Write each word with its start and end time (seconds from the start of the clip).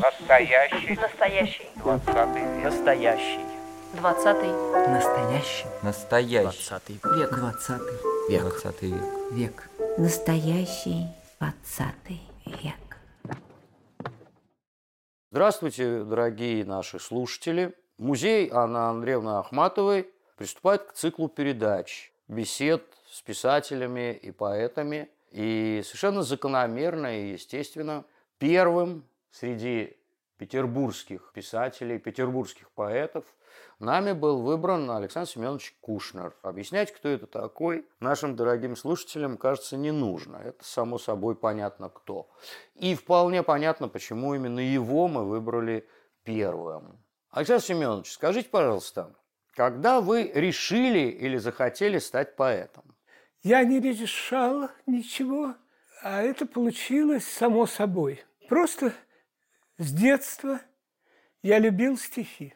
Настоящий. 0.00 0.96
Настоящий. 0.96 1.68
Двадцатый 1.76 2.42
век. 2.42 2.64
Настоящий. 2.64 3.40
Двадцатый. 3.94 4.50
Настоящий. 4.88 5.66
Настоящий. 5.82 6.42
Двадцатый 6.42 7.00
век. 7.04 7.30
Двадцатый 7.30 7.96
Век. 8.28 8.42
Двадцатый 8.42 8.90
век. 8.90 9.04
Век. 9.30 9.70
Настоящий 9.98 11.06
двадцатый 11.38 12.22
век. 12.44 12.74
Здравствуйте, 15.30 16.02
дорогие 16.02 16.64
наши 16.64 16.98
слушатели. 16.98 17.72
Музей 17.98 18.50
Анны 18.52 18.78
Андреевны 18.78 19.38
Ахматовой 19.38 20.10
приступает 20.36 20.82
к 20.86 20.92
циклу 20.94 21.28
передач, 21.28 22.12
бесед 22.26 22.82
с 23.12 23.22
писателями 23.22 24.12
и 24.12 24.32
поэтами. 24.32 25.08
И 25.34 25.82
совершенно 25.84 26.22
закономерно 26.22 27.18
и 27.20 27.32
естественно 27.32 28.04
первым 28.38 29.04
среди 29.32 29.96
петербургских 30.36 31.32
писателей, 31.34 31.98
петербургских 31.98 32.70
поэтов 32.70 33.24
нами 33.80 34.12
был 34.12 34.42
выбран 34.42 34.88
Александр 34.92 35.28
Семенович 35.28 35.74
Кушнер. 35.80 36.36
Объяснять, 36.42 36.92
кто 36.92 37.08
это 37.08 37.26
такой, 37.26 37.84
нашим 37.98 38.36
дорогим 38.36 38.76
слушателям, 38.76 39.36
кажется, 39.36 39.76
не 39.76 39.90
нужно. 39.90 40.36
Это 40.36 40.64
само 40.64 40.98
собой 40.98 41.34
понятно 41.34 41.88
кто. 41.88 42.30
И 42.76 42.94
вполне 42.94 43.42
понятно, 43.42 43.88
почему 43.88 44.36
именно 44.36 44.60
его 44.60 45.08
мы 45.08 45.24
выбрали 45.24 45.84
первым. 46.22 47.02
Александр 47.30 47.64
Семенович, 47.64 48.12
скажите, 48.12 48.48
пожалуйста, 48.50 49.12
когда 49.50 50.00
вы 50.00 50.30
решили 50.32 51.08
или 51.08 51.38
захотели 51.38 51.98
стать 51.98 52.36
поэтом? 52.36 52.93
Я 53.44 53.62
не 53.62 53.78
решал 53.78 54.70
ничего, 54.86 55.54
а 56.02 56.22
это 56.22 56.46
получилось 56.46 57.26
само 57.26 57.66
собой. 57.66 58.24
Просто 58.48 58.94
с 59.76 59.92
детства 59.92 60.62
я 61.42 61.58
любил 61.58 61.98
стихи. 61.98 62.54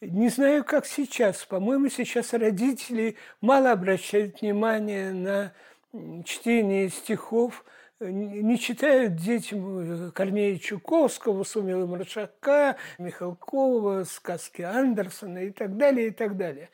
Не 0.00 0.28
знаю, 0.28 0.64
как 0.64 0.86
сейчас. 0.86 1.44
По-моему, 1.44 1.88
сейчас 1.88 2.32
родители 2.32 3.16
мало 3.40 3.72
обращают 3.72 4.40
внимание 4.40 5.12
на 5.12 5.52
чтение 6.24 6.90
стихов, 6.90 7.64
не 7.98 8.56
читают 8.56 9.16
детям 9.16 10.12
Корнея 10.12 10.56
Чуковского, 10.58 11.42
Сумила 11.42 11.86
Маршака, 11.86 12.76
Михалкова, 12.98 14.04
сказки 14.04 14.62
Андерсона 14.62 15.38
и 15.38 15.50
так 15.50 15.76
далее, 15.76 16.06
и 16.06 16.10
так 16.12 16.36
далее. 16.36 16.70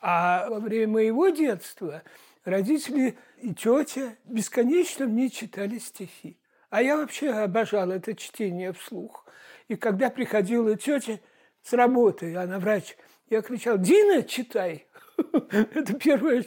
А 0.00 0.48
во 0.50 0.58
время 0.58 0.94
моего 0.94 1.28
детства 1.28 2.02
родители 2.44 3.18
и 3.38 3.54
тетя 3.54 4.16
бесконечно 4.24 5.06
мне 5.06 5.30
читали 5.30 5.78
стихи. 5.78 6.38
А 6.70 6.82
я 6.82 6.96
вообще 6.96 7.30
обожала 7.30 7.92
это 7.92 8.14
чтение 8.14 8.72
вслух. 8.72 9.26
И 9.68 9.76
когда 9.76 10.10
приходила 10.10 10.76
тетя 10.76 11.20
с 11.62 11.72
работы, 11.72 12.36
она 12.36 12.58
врач, 12.58 12.96
я 13.30 13.42
кричал, 13.42 13.78
Дина, 13.78 14.22
читай. 14.22 14.86
Это 15.50 15.94
первое, 15.94 16.44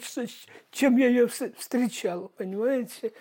чем 0.70 0.96
я 0.96 1.08
ее 1.08 1.26
встречал, 1.26 2.28
понимаете? 2.36 3.12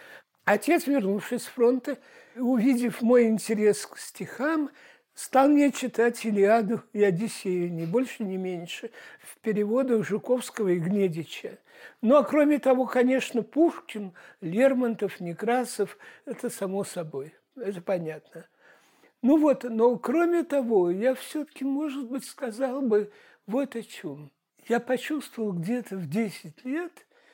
Отец, 0.44 0.88
вернувшись 0.88 1.44
с 1.44 1.45
фронта, 1.45 1.98
увидев 2.36 3.02
мой 3.02 3.28
интерес 3.28 3.86
к 3.86 3.98
стихам, 3.98 4.70
стал 5.18 5.50
мне 5.50 5.72
читать 5.72 6.23
Илиаду 6.26 6.84
и 6.94 7.04
Одиссею, 7.04 7.73
ни 7.73 7.86
больше, 7.86 8.23
ни 8.23 8.38
меньше, 8.38 8.92
в 9.20 9.40
переводах 9.40 10.06
Жуковского 10.06 10.68
и 10.68 10.80
Гнедича. 10.80 11.58
Ну, 12.02 12.18
а 12.18 12.23
кроме 12.23 12.60
того, 12.60 12.86
конечно, 12.86 13.42
Пушкин, 13.42 14.14
Лермонтов, 14.42 15.20
Некрасов– 15.20 15.98
это 16.26 16.52
само 16.52 16.84
собой, 16.84 17.34
это 17.56 17.82
понятно. 17.82 18.45
Ну 19.23 19.38
вот, 19.40 19.64
но 19.64 19.98
кроме 19.98 20.44
того, 20.44 20.92
я 20.92 21.16
все-таки, 21.16 21.66
может 21.66 22.08
быть, 22.08 22.23
сказал 22.23 22.84
бы 22.84 23.11
вот 23.48 23.76
о 23.76 23.82
чем. 23.82 24.32
Я 24.67 24.80
почувствовал 24.80 25.52
где-то 25.54 25.95
в 25.95 26.08
10 26.08 26.64
лет, 26.64 26.94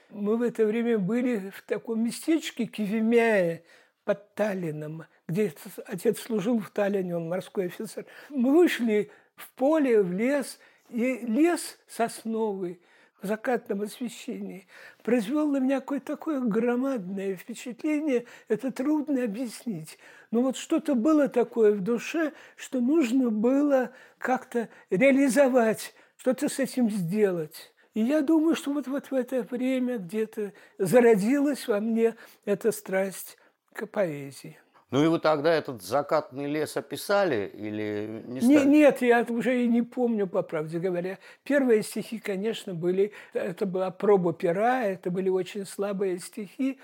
мы 0.10 0.38
в 0.38 0.42
это 0.42 0.66
время 0.66 1.00
были 1.00 1.50
в 1.50 1.62
таком 1.64 2.02
местечке 2.02 2.66
Кивемяе 2.66 3.66
под 4.06 4.34
Таллином, 4.36 5.06
где 5.28 5.54
отец 5.86 6.20
служил 6.20 6.60
в 6.60 6.70
Таллине, 6.70 7.16
он 7.16 7.30
морской 7.30 7.68
офицер. 7.68 8.06
Мы 8.30 8.52
вышли 8.52 9.12
в 9.36 9.50
поле, 9.54 10.02
в 10.02 10.12
лес, 10.12 10.60
и 10.90 11.20
лес 11.26 11.80
сосновый– 11.88 12.82
в 13.24 13.28
закатном 13.28 13.82
освещении 13.82 14.68
произвел 15.02 15.48
на 15.48 15.58
меня 15.58 15.80
какое-то 15.80 16.08
такое 16.08 16.42
громадное 16.42 17.36
впечатление, 17.36 18.26
это 18.50 18.72
трудно 18.72 19.24
объяснить. 19.24 19.98
Но 20.30 20.42
вот 20.42 20.58
что-то 20.58 20.94
было 20.94 21.30
такое 21.30 21.72
в 21.72 21.82
душе, 21.82 22.34
что 22.58 22.82
нужно 22.82 23.30
было 23.30 23.92
как-то 24.18 24.68
реализовать, 24.90 25.96
что-то 26.18 26.50
с 26.50 26.60
этим 26.60 26.90
сделать. 26.90 27.74
И 27.94 28.02
я 28.02 28.22
думаю, 28.22 28.56
что 28.56 28.74
вот, 28.74 28.88
вот 28.88 29.10
в 29.10 29.14
это 29.14 29.44
время 29.44 30.00
где-то 30.00 30.52
зародилась 30.78 31.68
во 31.68 31.80
мне 31.80 32.16
эта 32.44 32.72
страсть 32.72 33.38
к 33.74 33.86
поэзии. 33.88 34.58
Ну 34.94 35.04
и 35.04 35.08
вы 35.08 35.18
тогда 35.18 35.52
этот 35.52 35.82
закатный 35.82 36.46
лес 36.46 36.78
описали 36.78 37.52
или 37.52 38.24
не 38.28 38.42
стали? 38.42 38.60
Не, 38.60 38.66
нет, 38.66 39.02
я 39.02 39.26
уже 39.28 39.64
и 39.64 39.68
не 39.68 39.82
помню, 39.82 40.28
по 40.28 40.44
правде 40.44 40.78
говоря. 40.78 41.18
Первые 41.44 41.82
стихи, 41.82 42.20
конечно, 42.20 42.76
были, 42.76 43.12
это 43.34 43.66
была 43.66 43.90
проба 43.90 44.34
пера, 44.34 44.84
это 44.84 45.10
были 45.10 45.30
очень 45.30 45.66
слабые 45.66 46.20
стихи, 46.20 46.80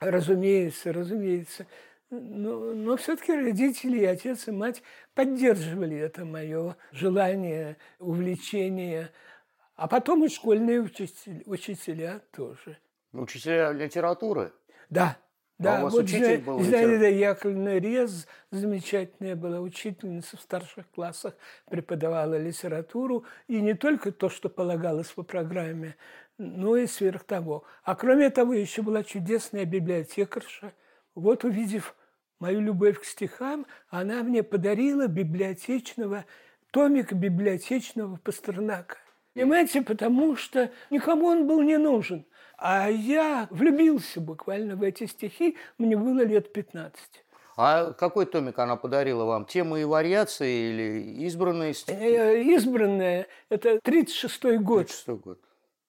разумеется, 0.00 0.94
разумеется. 0.94 1.66
Но, 2.08 2.72
но 2.72 2.96
все-таки 2.96 3.34
родители, 3.34 3.98
и 3.98 4.04
отец 4.06 4.48
и 4.48 4.50
мать 4.50 4.82
поддерживали 5.14 5.98
это 5.98 6.24
мое 6.24 6.76
желание, 6.90 7.76
увлечение. 7.98 9.10
А 9.74 9.88
потом 9.88 10.24
и 10.24 10.30
школьные 10.30 10.80
учителя, 10.80 11.42
учителя 11.44 12.20
тоже. 12.34 12.78
Учителя 13.12 13.72
литературы? 13.72 14.52
Да, 14.88 15.18
да, 15.58 15.78
а 15.78 15.80
у 15.80 15.84
вас 15.84 15.94
вот 15.94 16.04
учитель 16.04 16.38
был? 16.38 16.60
Зинаида 16.60 17.08
Яковлевна 17.08 17.78
Рез, 17.78 18.26
замечательная 18.50 19.36
была 19.36 19.60
учительница 19.60 20.36
в 20.36 20.40
старших 20.40 20.90
классах, 20.90 21.34
преподавала 21.70 22.36
литературу, 22.36 23.24
и 23.48 23.60
не 23.60 23.74
только 23.74 24.12
то, 24.12 24.28
что 24.28 24.50
полагалось 24.50 25.08
по 25.08 25.22
программе, 25.22 25.96
но 26.36 26.76
и 26.76 26.86
сверх 26.86 27.24
того. 27.24 27.64
А 27.84 27.94
кроме 27.94 28.28
того, 28.28 28.52
еще 28.52 28.82
была 28.82 29.02
чудесная 29.02 29.64
библиотекарша. 29.64 30.72
Вот 31.14 31.44
увидев 31.44 31.94
мою 32.38 32.60
любовь 32.60 33.00
к 33.00 33.04
стихам, 33.04 33.66
она 33.88 34.22
мне 34.22 34.42
подарила 34.42 35.06
библиотечного, 35.06 36.26
томик 36.70 37.14
библиотечного 37.14 38.16
Пастернака. 38.16 38.98
Понимаете, 39.36 39.82
потому 39.82 40.34
что 40.34 40.70
никому 40.90 41.26
он 41.26 41.46
был 41.46 41.62
не 41.62 41.76
нужен– 41.76 42.24
а 42.58 42.88
я 42.88 43.48
влюбился 43.50 44.20
буквально 44.20 44.76
в 44.76 44.82
эти 44.82 45.06
стихи, 45.06 45.56
мне 45.78 45.96
было 45.96 46.22
лет 46.22 46.52
15. 46.52 47.00
А 47.58 47.92
какой 47.92 48.26
томик 48.26 48.58
она 48.58 48.76
подарила 48.76 49.24
вам? 49.24 49.46
Темы 49.46 49.82
и 49.82 49.84
вариации 49.84 50.70
или 50.70 51.24
избранные 51.26 51.74
стихи? 51.74 51.98
Э, 51.98 52.42
избранные. 52.42 53.26
Это 53.48 53.76
36-й 53.76 54.58
год. 54.58 54.86
36 54.86 55.08
год. 55.20 55.40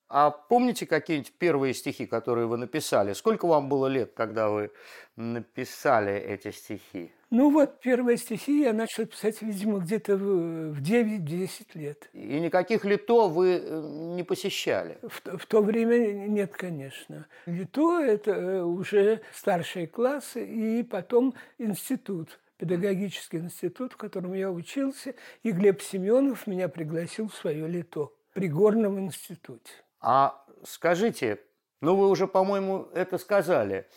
А 0.09 0.29
помните 0.31 0.85
какие-нибудь 0.85 1.33
первые 1.33 1.73
стихи, 1.73 2.05
которые 2.05 2.47
вы 2.47 2.57
написали? 2.57 3.11
Сколько 3.13 3.47
вам 3.47 3.67
было 3.67 3.87
лет, 3.87 4.13
когда 4.13 4.49
вы 4.49 4.71
написали 5.17 6.13
эти 6.13 6.51
стихи? 6.51 7.11
Ну 7.29 7.51
вот 7.51 7.81
первые 7.81 8.17
стихи 8.17 8.61
я 8.61 8.71
начал 8.71 9.05
писать, 9.05 9.41
видимо, 9.41 9.79
где-то 9.79 10.15
в 10.15 10.81
9-10 10.81 11.49
лет. 11.73 12.09
И 12.13 12.39
никаких 12.39 12.85
лито 12.85 13.27
вы 13.27 13.61
э, 13.61 13.81
не 14.15 14.23
посещали? 14.23 14.97
В, 15.01 15.37
в 15.37 15.45
то 15.45 15.61
время 15.61 16.27
нет, 16.27 16.53
конечно. 16.53 17.27
Лито– 17.45 17.99
это 18.01 18.31
э, 18.31 18.61
уже 18.61 19.21
старшие 19.33 19.87
классы 19.87 20.45
и 20.45 20.83
потом 20.83 21.33
институт 21.57 22.39
педагогический 22.57 23.37
институт, 23.37 23.93
в 23.93 23.97
котором 23.97 24.33
я 24.33 24.49
учился, 24.49 25.13
и 25.43 25.51
Глеб 25.51 25.81
Семенов 25.81 26.47
меня 26.47 26.67
пригласил 26.69 27.29
в 27.29 27.35
свое 27.35 27.67
лито 27.67 28.11
при 28.33 28.47
Горном 28.47 28.99
институте. 28.99 29.71
А 29.99 30.43
скажите, 30.63 31.39
ну 31.81 31.95
вы 31.95 32.09
уже, 32.09 32.27
по-моему, 32.27 32.89
это 32.93 33.17
сказали, 33.17 33.87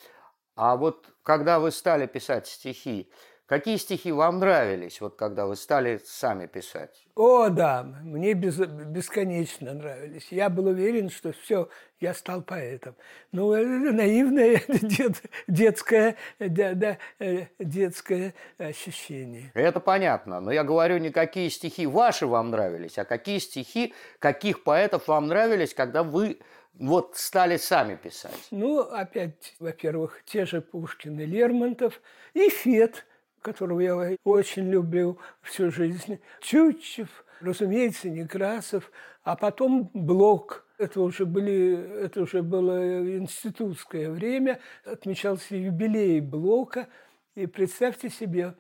а 0.55 0.77
вот 0.77 1.07
когда 1.23 1.59
вы 1.59 1.71
стали 1.71 2.07
писать 2.07 2.47
стихи, 2.47 3.11
какие 3.51 3.79
стихи 3.79 4.13
вам 4.13 4.39
нравились, 4.39 5.01
вот 5.01 5.17
когда 5.17 5.45
вы 5.45 5.57
стали 5.57 6.01
сами 6.05 6.47
писать? 6.47 7.05
О, 7.17 7.49
да, 7.49 7.83
мне 7.83 8.33
без, 8.35 8.59
бесконечно 8.59 9.75
нравились. 9.75 10.29
Я 10.31 10.49
был 10.49 10.67
уверен, 10.67 11.11
что 11.11 11.33
все, 11.33 11.69
я 11.99 12.15
стал 12.15 12.43
поэтом. 12.43 12.95
Ну, 13.33 13.53
это 13.53 13.93
наивное 13.93 14.63
дет, 14.69 15.23
детское, 15.49 16.15
да, 16.39 16.75
да, 16.75 16.99
э, 17.19 17.47
детское 17.59 18.35
ощущение. 18.57 19.51
Это 19.55 19.81
понятно, 19.81 20.41
но 20.41 20.53
я 20.53 20.63
говорю, 20.63 20.99
не 20.99 21.11
какие 21.11 21.49
стихи 21.49 21.89
ваши 21.89 22.29
вам 22.29 22.51
нравились, 22.51 22.99
а 22.99 23.05
какие 23.05 23.39
стихи, 23.39 23.95
каких 24.21 24.63
поэтов 24.63 25.09
вам 25.09 25.27
нравились, 25.27 25.75
когда 25.75 26.05
вы 26.05 26.39
вот 26.75 27.17
стали 27.17 27.57
сами 27.57 27.97
писать? 27.97 28.47
Ну, 28.53 28.79
опять, 28.79 29.57
во-первых, 29.59 30.23
те 30.25 30.47
же 30.47 30.61
Пушкин 30.61 31.19
и 31.19 31.27
Лермонтов, 31.27 32.01
и 32.33 32.49
Фет, 32.49 33.05
которого 33.43 33.81
я 33.81 34.17
очень 34.25 34.71
люблю 34.71 35.19
всю 35.43 35.71
жизнь, 35.71 36.21
Чутчев, 36.41 37.25
разумеется, 37.41 38.09
Некрасов, 38.11 38.91
а 39.23 39.37
потом 39.37 39.91
Блок. 39.95 40.67
Это 40.79 41.01
уже, 41.03 41.27
были, 41.27 42.03
это 42.05 42.23
уже 42.23 42.43
было 42.43 43.19
институтское 43.19 44.11
время, 44.11 44.61
отмечался 44.85 45.57
юбилей 45.57 46.21
Блока. 46.21 46.89
И 47.35 47.47
представьте 47.47 48.09
себе, 48.09 48.55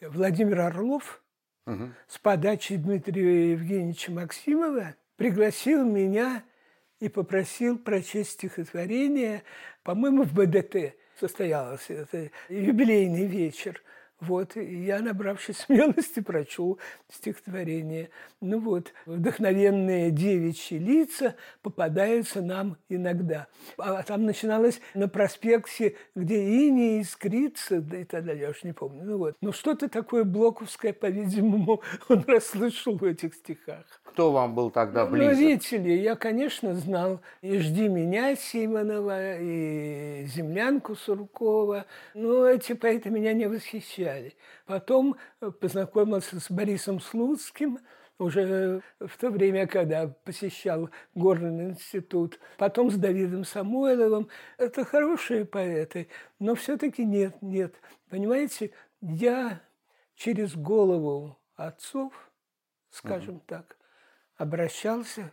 Владимир 0.00 0.60
Орлов 0.60 1.22
угу. 1.66 1.90
с 2.08 2.18
подачи 2.18 2.76
Дмитрия 2.76 3.52
Евгеньевича 3.52 4.10
Максимова 4.12 4.94
пригласил 5.16 5.84
меня 5.84 6.42
и 6.98 7.08
попросил 7.08 7.78
прочесть 7.78 8.32
стихотворение, 8.32 9.42
по-моему, 9.82 10.24
в 10.24 10.32
БДТ 10.32 10.94
состоялся 11.18 11.92
это 11.92 12.30
юбилейный 12.48 13.26
вечер. 13.26 13.82
Вот, 14.20 14.56
и 14.56 14.84
я, 14.84 15.00
набравшись 15.00 15.58
смелости, 15.66 16.20
прочел 16.20 16.78
стихотворение. 17.10 18.08
Ну 18.40 18.60
вот, 18.60 18.92
вдохновенные 19.04 20.10
девичьи 20.10 20.78
лица 20.78 21.36
попадаются 21.62 22.40
нам 22.40 22.78
иногда. 22.88 23.46
А 23.76 24.02
там 24.02 24.24
начиналось 24.24 24.80
на 24.94 25.08
проспекте, 25.08 25.96
где 26.14 26.66
ини 26.66 27.02
искрится, 27.02 27.80
да 27.82 27.98
и 27.98 28.04
тогда 28.04 28.32
я 28.32 28.50
уж 28.50 28.64
не 28.64 28.72
помню. 28.72 29.04
Ну 29.04 29.18
вот, 29.18 29.36
но 29.42 29.52
что-то 29.52 29.88
такое 29.88 30.24
блоковское, 30.24 30.94
по-видимому, 30.94 31.82
он 32.08 32.24
расслышал 32.26 32.96
в 32.96 33.04
этих 33.04 33.34
стихах. 33.34 33.84
Кто 34.02 34.32
вам 34.32 34.54
был 34.54 34.70
тогда 34.70 35.04
ну, 35.04 35.12
близок? 35.12 35.34
Ну, 35.34 35.38
видите 35.38 35.76
ли, 35.76 36.00
я, 36.00 36.16
конечно, 36.16 36.74
знал 36.74 37.20
и 37.42 37.58
«Жди 37.58 37.88
меня» 37.88 38.34
Симонова, 38.34 39.38
и 39.38 40.24
«Землянку» 40.24 40.94
Суркова, 40.96 41.84
но 42.14 42.46
эти 42.46 42.72
поэты 42.72 43.10
меня 43.10 43.34
не 43.34 43.46
восхищали. 43.46 44.05
Потом 44.66 45.16
э, 45.40 45.50
познакомился 45.50 46.40
с 46.40 46.50
Борисом 46.50 47.00
Слуцким, 47.00 47.78
уже 48.18 48.82
в 48.98 49.18
то 49.18 49.30
время, 49.30 49.66
когда 49.66 50.08
посещал 50.08 50.90
Горный 51.14 51.70
институт. 51.70 52.40
Потом 52.56 52.90
с 52.90 52.96
Давидом 52.96 53.44
Самойловым. 53.44 54.28
Это 54.56 54.84
хорошие 54.84 55.44
поэты, 55.44 56.08
но 56.38 56.54
все-таки 56.54 57.04
нет, 57.04 57.40
нет. 57.42 57.74
Понимаете, 58.08 58.72
я 59.00 59.60
через 60.14 60.56
голову 60.56 61.38
отцов, 61.56 62.12
скажем 62.90 63.36
mm-hmm. 63.36 63.46
так, 63.46 63.76
обращался 64.36 65.32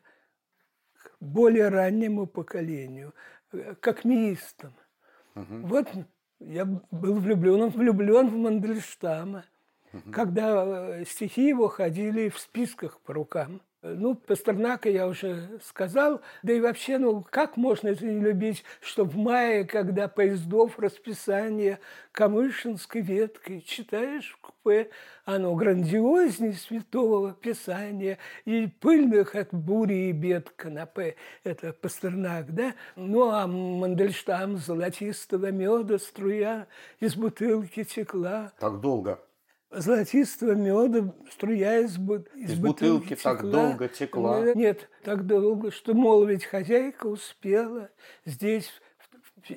к 0.93 1.15
более 1.19 1.69
раннему 1.69 2.27
поколению, 2.27 3.13
э, 3.51 3.75
к 3.75 3.87
акмеистам. 3.87 4.75
Угу. 5.35 5.67
Вот 5.67 5.87
я 6.47 6.65
был 6.65 7.19
влюблен, 7.19 7.61
он 7.61 7.69
влюблен 7.69 8.29
в 8.29 8.35
Мандельштама, 8.35 9.45
угу. 9.91 10.11
когда 10.11 10.99
э, 10.99 11.05
стихи 11.05 11.47
его 11.47 11.67
ходили 11.67 12.29
в 12.29 12.39
списках 12.39 12.99
по 13.01 13.13
рукам. 13.13 13.61
Ну, 13.85 14.15
Пастернака 14.15 14.89
я 14.89 15.07
уже 15.07 15.59
сказал. 15.61 16.21
Да 16.41 16.53
и 16.53 16.61
вообще, 16.61 16.97
ну, 16.97 17.25
как 17.29 17.57
можно 17.57 17.89
это 17.89 18.05
не 18.05 18.21
любить, 18.21 18.63
что 18.79 19.03
в 19.03 19.17
мае, 19.17 19.65
когда 19.65 20.07
поездов 20.07 20.79
расписание 20.79 21.79
Камышинской 22.13 23.01
веткой 23.01 23.61
читаешь 23.61 24.37
в 24.37 24.47
купе, 24.47 24.89
оно 25.25 25.53
грандиознее 25.55 26.53
святого 26.53 27.33
писания 27.33 28.19
и 28.45 28.67
пыльных 28.67 29.35
от 29.35 29.53
бури 29.53 30.09
и 30.09 30.11
бед 30.13 30.49
канапе. 30.51 31.17
Это 31.43 31.73
Пастернак, 31.73 32.55
да? 32.55 32.75
Ну, 32.95 33.31
а 33.31 33.47
Мандельштам 33.47 34.57
золотистого 34.57 35.51
меда 35.51 35.99
струя 35.99 36.67
из 37.01 37.15
бутылки 37.15 37.83
текла. 37.83 38.53
Так 38.59 38.79
долго? 38.79 39.19
Золотистого 39.75 40.53
меда, 40.53 41.13
струя 41.31 41.79
из, 41.79 41.97
из, 41.97 42.51
из 42.51 42.59
бутылки, 42.59 42.59
бутылки 42.59 43.15
так 43.15 43.49
долго 43.49 43.87
текла. 43.87 44.53
Нет, 44.53 44.89
так 45.03 45.25
долго, 45.25 45.71
что, 45.71 45.93
мол, 45.93 46.25
ведь 46.25 46.45
хозяйка 46.45 47.07
успела 47.07 47.89
здесь 48.25 48.71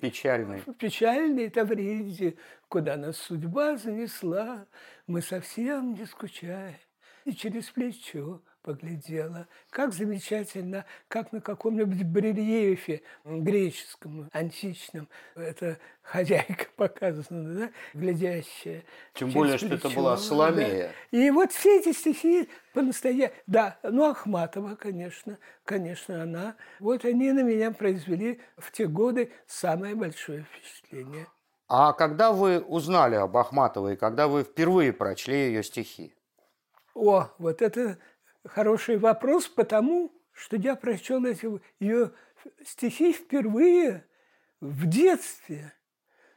печальный. 0.00 0.60
В 0.66 0.74
печальной 0.74 1.48
Тавриде, 1.48 2.36
куда 2.68 2.96
нас 2.96 3.16
судьба 3.16 3.76
занесла, 3.76 4.66
мы 5.06 5.22
совсем 5.22 5.94
не 5.94 6.06
скучаем. 6.06 6.76
И 7.24 7.32
через 7.32 7.70
плечо 7.70 8.40
поглядела. 8.66 9.46
Как 9.70 9.92
замечательно, 9.94 10.84
как 11.06 11.30
на 11.32 11.40
каком-нибудь 11.40 12.02
барельефе 12.02 13.02
греческом, 13.24 14.28
античном, 14.32 15.08
эта 15.36 15.78
хозяйка 16.02 16.66
показана, 16.76 17.54
да, 17.54 17.70
глядящая. 17.94 18.82
Тем 19.14 19.30
более, 19.30 19.56
плечо, 19.56 19.66
что 19.66 19.88
это 19.88 19.96
была 19.96 20.16
Соломея. 20.16 20.92
Да. 21.12 21.18
И 21.18 21.30
вот 21.30 21.52
все 21.52 21.78
эти 21.78 21.92
стихи 21.92 22.48
по-настоящему... 22.74 23.36
Да, 23.46 23.78
ну, 23.84 24.10
Ахматова, 24.10 24.74
конечно, 24.74 25.38
конечно, 25.64 26.24
она. 26.24 26.56
Вот 26.80 27.04
они 27.04 27.30
на 27.30 27.44
меня 27.44 27.70
произвели 27.70 28.40
в 28.58 28.72
те 28.72 28.88
годы 28.88 29.30
самое 29.46 29.94
большое 29.94 30.44
впечатление. 30.44 31.28
А 31.69 31.92
когда 31.92 32.32
вы 32.32 32.58
узнали 32.58 33.14
об 33.14 33.36
Ахматовой, 33.36 33.96
когда 33.96 34.26
вы 34.26 34.42
впервые 34.42 34.92
прочли 34.92 35.46
ее 35.46 35.62
стихи? 35.62 36.16
О, 36.96 37.28
вот 37.36 37.60
это 37.60 37.98
хороший 38.48 38.98
вопрос, 38.98 39.48
потому 39.48 40.12
что 40.32 40.56
я 40.56 40.76
прочел 40.76 41.25
эти 41.25 41.48
ее 41.81 42.12
стихи 42.64 43.12
впервые 43.12 44.04
в 44.60 44.87
детстве. 44.87 45.72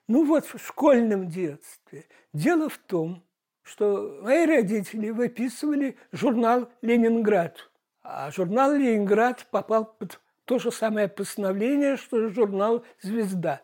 Ну 0.08 0.26
вот, 0.26 0.46
в 0.46 0.58
школьном 0.58 1.30
детстве. 1.30 2.06
Дело 2.34 2.70
в 2.70 2.78
том, 2.78 3.24
что 3.62 4.20
мои 4.24 4.46
родители 4.46 5.10
выписывали 5.10 5.98
журнал 6.12 6.72
«Ленинград». 6.82 7.70
А 8.02 8.32
журнал 8.32 8.74
«Ленинград» 8.74 9.46
попал 9.52 9.86
под 9.86 10.20
то 10.46 10.58
же 10.58 10.72
самое 10.72 11.08
постановление, 11.08 11.98
что 11.98 12.30
журнал 12.30 12.84
«Звезда». 13.02 13.62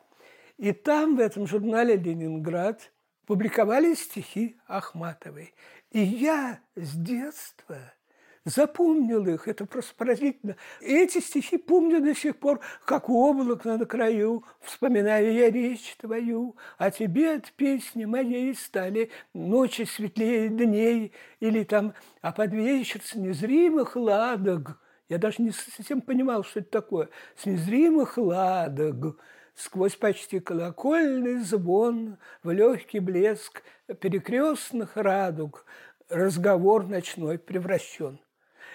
И 0.58 0.72
там, 0.72 1.16
в 1.16 1.20
этом 1.20 1.48
журнале 1.48 1.96
«Ленинград», 1.96 2.92
публиковали 3.26 3.96
стихи 3.96 4.58
Ахматовой. 4.68 5.56
И 5.92 6.00
я 6.00 6.60
с 6.76 6.96
детства– 6.96 7.78
запомнил 8.46 9.26
их, 9.28 9.48
это 9.48 9.66
просто 9.66 9.94
поразительно. 9.96 10.56
Эти 10.80 11.20
стихи 11.20 11.58
помню 11.58 12.02
до 12.02 12.16
сих 12.16 12.38
пор, 12.38 12.62
как 12.86 13.10
облак 13.10 13.66
на 13.66 13.84
краю, 13.86 14.46
вспоминаю 14.62 15.34
я 15.34 15.50
речь 15.50 15.96
твою, 16.00 16.56
а 16.78 16.92
тебе 16.92 17.34
от 17.34 17.52
песни 17.54 18.06
моей 18.06 18.56
стали 18.56 19.10
ночи 19.34 19.84
светлее 19.84 20.50
дней, 20.50 21.12
или 21.40 21.64
там, 21.64 21.94
а 22.22 22.32
под 22.32 22.54
вечер 22.54 23.02
с 23.04 23.16
незримых 23.16 23.96
ладог, 23.96 24.80
я 25.10 25.18
даже 25.18 25.42
не 25.42 25.52
совсем 25.52 26.02
понимал, 26.02 26.44
что 26.44 26.60
это 26.60 26.70
такое, 26.70 27.10
с 27.36 27.46
незримых 27.46 28.18
ладог, 28.18 29.18
сквозь 29.56 29.96
почти 29.96 30.40
колокольный 30.40 31.40
звон, 31.40 32.18
в 32.44 32.52
легкий 32.52 33.00
блеск 33.00 33.64
перекрестных 34.00 34.98
радуг, 34.98 35.66
разговор 36.10 36.88
ночной 36.88 37.40
превращен. 37.40 38.20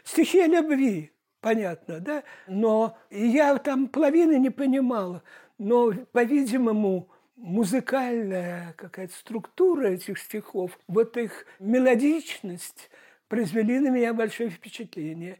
Стихи 0.04 0.40
о 0.40 0.47
любви, 0.47 1.12
понятно, 1.40 2.00
да? 2.00 2.25
Но 2.47 2.97
я 3.11 3.57
там 3.59 3.88
половины 3.88 4.38
не 4.38 4.50
понимала. 4.50 5.23
Но, 5.59 5.92
по-видимому, 6.12 7.11
музыкальная 7.37 8.75
какая-то 8.75 9.14
структура 9.14 9.88
этих 9.88 10.19
стихов, 10.19 10.78
вот 10.88 11.16
их 11.16 11.47
мелодичность 11.59 12.90
произвели 13.28 13.78
на 13.78 13.88
меня 13.88 14.14
большое 14.14 14.50
впечатление. 14.50 15.38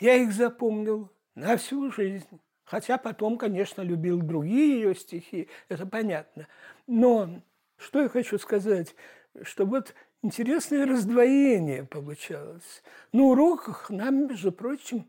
Я 0.00 0.14
их 0.14 0.32
запомнил 0.32 1.10
на 1.34 1.56
всю 1.56 1.90
жизнь. 1.90 2.40
Хотя 2.64 2.96
потом, 2.96 3.36
конечно, 3.36 3.82
любил 3.82 4.22
другие 4.22 4.76
ее 4.80 4.94
стихи, 4.94 5.48
это 5.68 5.84
понятно. 5.84 6.48
Но 6.86 7.42
что 7.76 8.00
я 8.00 8.08
хочу 8.08 8.38
сказать, 8.38 8.94
что 9.42 9.66
вот 9.66 9.94
интересное 10.22 10.86
раздвоение 10.86 11.84
получалось. 11.84 12.82
На 13.12 13.22
уроках 13.24 13.90
нам, 13.90 14.28
между 14.28 14.52
прочим, 14.52 15.06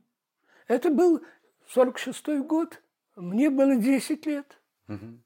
это 0.67 0.89
был 0.89 1.23
46-й 1.73 2.41
год, 2.41 2.81
мне 3.15 3.49
было 3.49 3.75
10 3.75 4.25
лет. 4.25 4.59
Угу. 4.87 5.19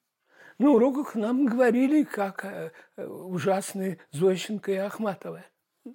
На 0.59 0.71
уроках 0.71 1.15
нам 1.15 1.45
говорили, 1.45 2.03
как 2.03 2.43
э, 2.45 2.71
ужасные 2.97 3.99
Зощенко 4.11 4.71
и 4.71 4.75
Ахматова. 4.75 5.45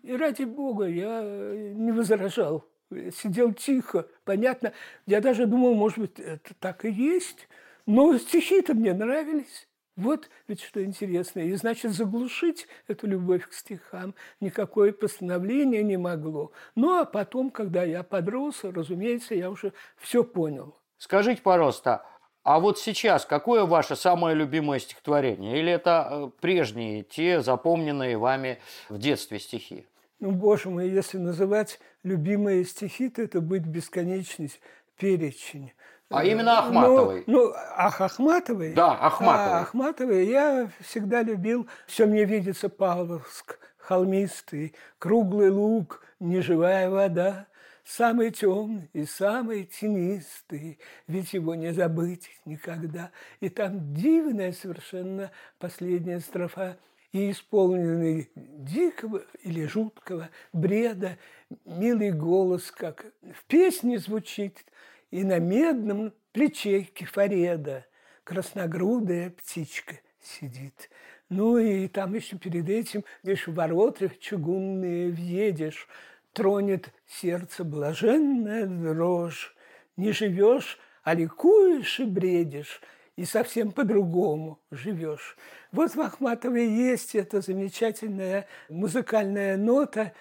И 0.02 0.16
ради 0.16 0.44
бога, 0.44 0.86
я 0.86 1.20
не 1.22 1.92
возражал. 1.92 2.64
Сидел 2.90 3.52
тихо, 3.52 4.06
понятно. 4.24 4.72
Я 5.06 5.20
даже 5.20 5.46
думал, 5.46 5.74
может 5.74 5.98
быть, 5.98 6.20
это 6.20 6.54
так 6.60 6.84
и 6.84 6.90
есть. 6.90 7.48
Но 7.86 8.16
стихи-то 8.16 8.74
мне 8.74 8.94
нравились. 8.94 9.68
Вот 9.96 10.30
ведь 10.48 10.62
что 10.62 10.82
интересно. 10.82 11.40
И 11.40 11.52
значит, 11.54 11.92
заглушить 11.92 12.66
эту 12.88 13.06
любовь 13.06 13.46
к 13.48 13.52
стихам 13.52 14.14
никакое 14.40 14.92
постановление 14.92 15.82
не 15.82 15.98
могло. 15.98 16.52
Ну, 16.74 16.98
а 16.98 17.04
потом, 17.04 17.50
когда 17.50 17.84
я 17.84 18.02
подрос, 18.02 18.64
разумеется, 18.64 19.34
я 19.34 19.50
уже 19.50 19.72
все 19.98 20.24
понял. 20.24 20.76
Скажите, 20.96 21.42
пожалуйста, 21.42 22.06
а 22.42 22.58
вот 22.58 22.78
сейчас 22.78 23.24
какое 23.26 23.64
ваше 23.66 23.94
самое 23.94 24.34
любимое 24.34 24.78
стихотворение? 24.78 25.60
Или 25.60 25.72
это 25.72 26.08
э, 26.10 26.30
прежние, 26.40 27.02
те 27.02 27.40
запомненные 27.40 28.16
вами 28.16 28.58
в 28.88 28.98
детстве 28.98 29.38
стихи? 29.38 29.86
Ну, 30.20 30.30
боже 30.32 30.70
мой, 30.70 30.88
если 30.88 31.18
называть 31.18 31.80
любимые 32.02 32.64
стихи, 32.64 33.10
то 33.10 33.22
это 33.22 33.40
будет 33.40 33.66
бесконечный 33.66 34.50
перечень. 34.96 35.72
А 36.12 36.24
именно 36.24 36.58
Ахматовой? 36.58 37.24
Ну, 37.26 37.46
ну 37.46 37.52
ах, 37.76 38.00
Ахматовой? 38.00 38.74
Да, 38.74 38.92
Ахматовой. 38.92 39.58
А, 39.58 39.60
Ахматовой 39.60 40.26
я 40.26 40.70
всегда 40.80 41.22
любил 41.22 41.66
«Все 41.86 42.06
мне 42.06 42.24
видится 42.24 42.68
Павловск, 42.68 43.58
холмистый, 43.78 44.74
круглый 44.98 45.50
луг, 45.50 46.02
неживая 46.20 46.90
вода, 46.90 47.46
самый 47.84 48.30
темный 48.30 48.90
и 48.92 49.04
самый 49.04 49.64
тенистый, 49.64 50.78
ведь 51.06 51.32
его 51.32 51.54
не 51.54 51.72
забыть 51.72 52.30
никогда». 52.44 53.10
И 53.40 53.48
там 53.48 53.94
дивная 53.94 54.52
совершенно 54.52 55.30
последняя 55.58 56.20
строфа– 56.20 56.76
и 57.12 57.30
исполненный 57.30 58.30
дикого 58.34 59.22
или 59.42 59.66
жуткого 59.66 60.30
бреда, 60.52 61.18
милый 61.66 62.10
голос, 62.10 62.70
как 62.70 63.06
в 63.22 63.44
песне 63.44 63.98
звучит, 63.98 64.64
и 65.12 65.24
на 65.24 65.38
медном 65.38 66.12
плече 66.32 66.82
кефареда 66.82 67.86
красногрудая 68.24 69.30
птичка 69.30 70.00
сидит. 70.20 70.90
Ну 71.28 71.58
и 71.58 71.86
там 71.86 72.14
еще 72.14 72.36
перед 72.36 72.68
этим, 72.68 73.04
лишь 73.22 73.46
в 73.46 73.54
ворота 73.54 74.10
чугунные 74.18 75.10
въедешь, 75.10 75.86
тронет 76.32 76.92
сердце 77.06 77.62
блаженная 77.62 78.66
дрожь. 78.66 79.54
Не 79.96 80.12
живешь, 80.12 80.78
а 81.04 81.14
ликуешь 81.14 82.00
и 82.00 82.04
бредишь, 82.04 82.80
и 83.16 83.26
совсем 83.26 83.70
по-другому 83.70 84.60
живешь. 84.70 85.36
Вот 85.72 85.94
в 85.94 86.00
Ахматовой 86.00 86.68
есть 86.68 87.14
эта 87.14 87.42
замечательная 87.42 88.46
музыкальная 88.70 89.58
нота, 89.58 90.14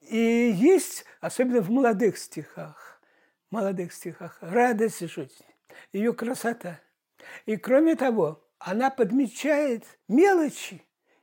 и 0.00 0.54
есть, 0.56 1.04
особенно 1.20 1.60
в 1.60 1.70
молодых 1.70 2.16
стихах, 2.16 2.87
молодых 3.50 3.92
стихах, 3.92 4.38
радость 4.40 5.00
жизни, 5.00 5.46
ее 5.92 6.12
красота. 6.12 6.80
И 7.46 7.56
кроме 7.56 7.96
того, 7.96 8.42
она 8.58 8.90
подмечает 8.90 9.84
мелочи, 10.08 10.82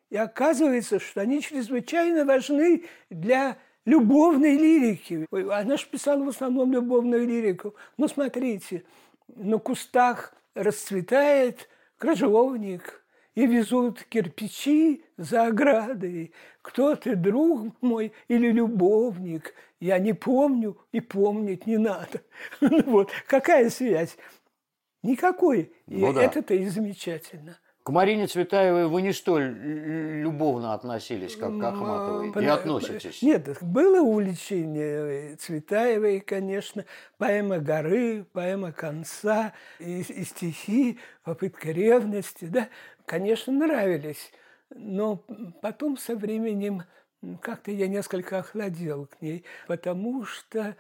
и 0.09 0.17
оказывается, 0.17 0.99
что 0.99 1.21
они 1.21 1.41
чрезвычайно 1.41 2.25
важны 2.25 2.85
для 3.09 3.57
любовной 3.85 4.57
лирики. 4.57 5.27
Она 5.31 5.77
же 5.77 5.85
писала 5.87 6.23
в 6.23 6.29
основном 6.29 6.71
любовную 6.71 7.27
лирику. 7.27 7.75
Ну, 7.97 8.07
смотрите, 8.07 8.83
на 9.27 9.57
кустах 9.57 10.33
расцветает 10.53 11.69
крыжовник– 11.97 13.01
и 13.35 13.45
везут 13.45 14.03
кирпичи 14.03 15.03
за 15.17 15.47
оградой. 15.47 16.33
Кто 16.61 16.95
ты, 16.95 17.15
друг 17.15 17.73
мой 17.81 18.13
или 18.27 18.51
любовник? 18.51 19.53
Я 19.79 19.99
не 19.99 20.13
помню 20.13 20.77
и 20.91 21.01
помнить 21.01 21.67
не 21.67 21.77
надо. 21.77 22.21
Вот 22.61 23.11
какая 23.27 23.69
связь? 23.69 24.17
Никакой. 25.03 25.71
Ну, 25.85 26.11
и 26.11 26.13
да. 26.15 26.23
это-то 26.23 26.55
и 26.55 26.65
замечательно. 26.65 27.59
К 27.85 27.91
Марине 27.91 28.25
Цветаевой 28.25 28.87
вы 28.87 29.03
не 29.03 29.13
столь 29.13 29.43
любовно 29.43 30.73
относились, 30.73 31.35
как 31.35 31.59
к 31.59 31.63
Ахматовой, 31.63 32.31
и 32.43 32.47
относитесь? 32.47 33.21
Нет, 33.21 33.59
было 33.61 34.01
увлечение 34.01 35.35
Цветаевой, 35.35 36.19
конечно, 36.21 36.85
поэма 37.19 37.59
«Горы», 37.59 38.25
поэма 38.33 38.71
«Конца», 38.71 39.53
и, 39.77 39.99
и 40.01 40.23
стихи, 40.23 40.97
попытка 41.23 41.69
ревности, 41.69 42.45
да, 42.45 42.69
конечно, 43.05 43.53
нравились. 43.53 44.31
Но 44.69 45.17
потом 45.61 45.97
со 45.97 46.15
временем 46.15 46.83
как-то 47.41 47.71
я 47.71 47.87
несколько 47.87 48.39
охладел 48.39 49.07
к 49.07 49.21
ней, 49.21 49.45
потому 49.67 50.25
что 50.25 50.75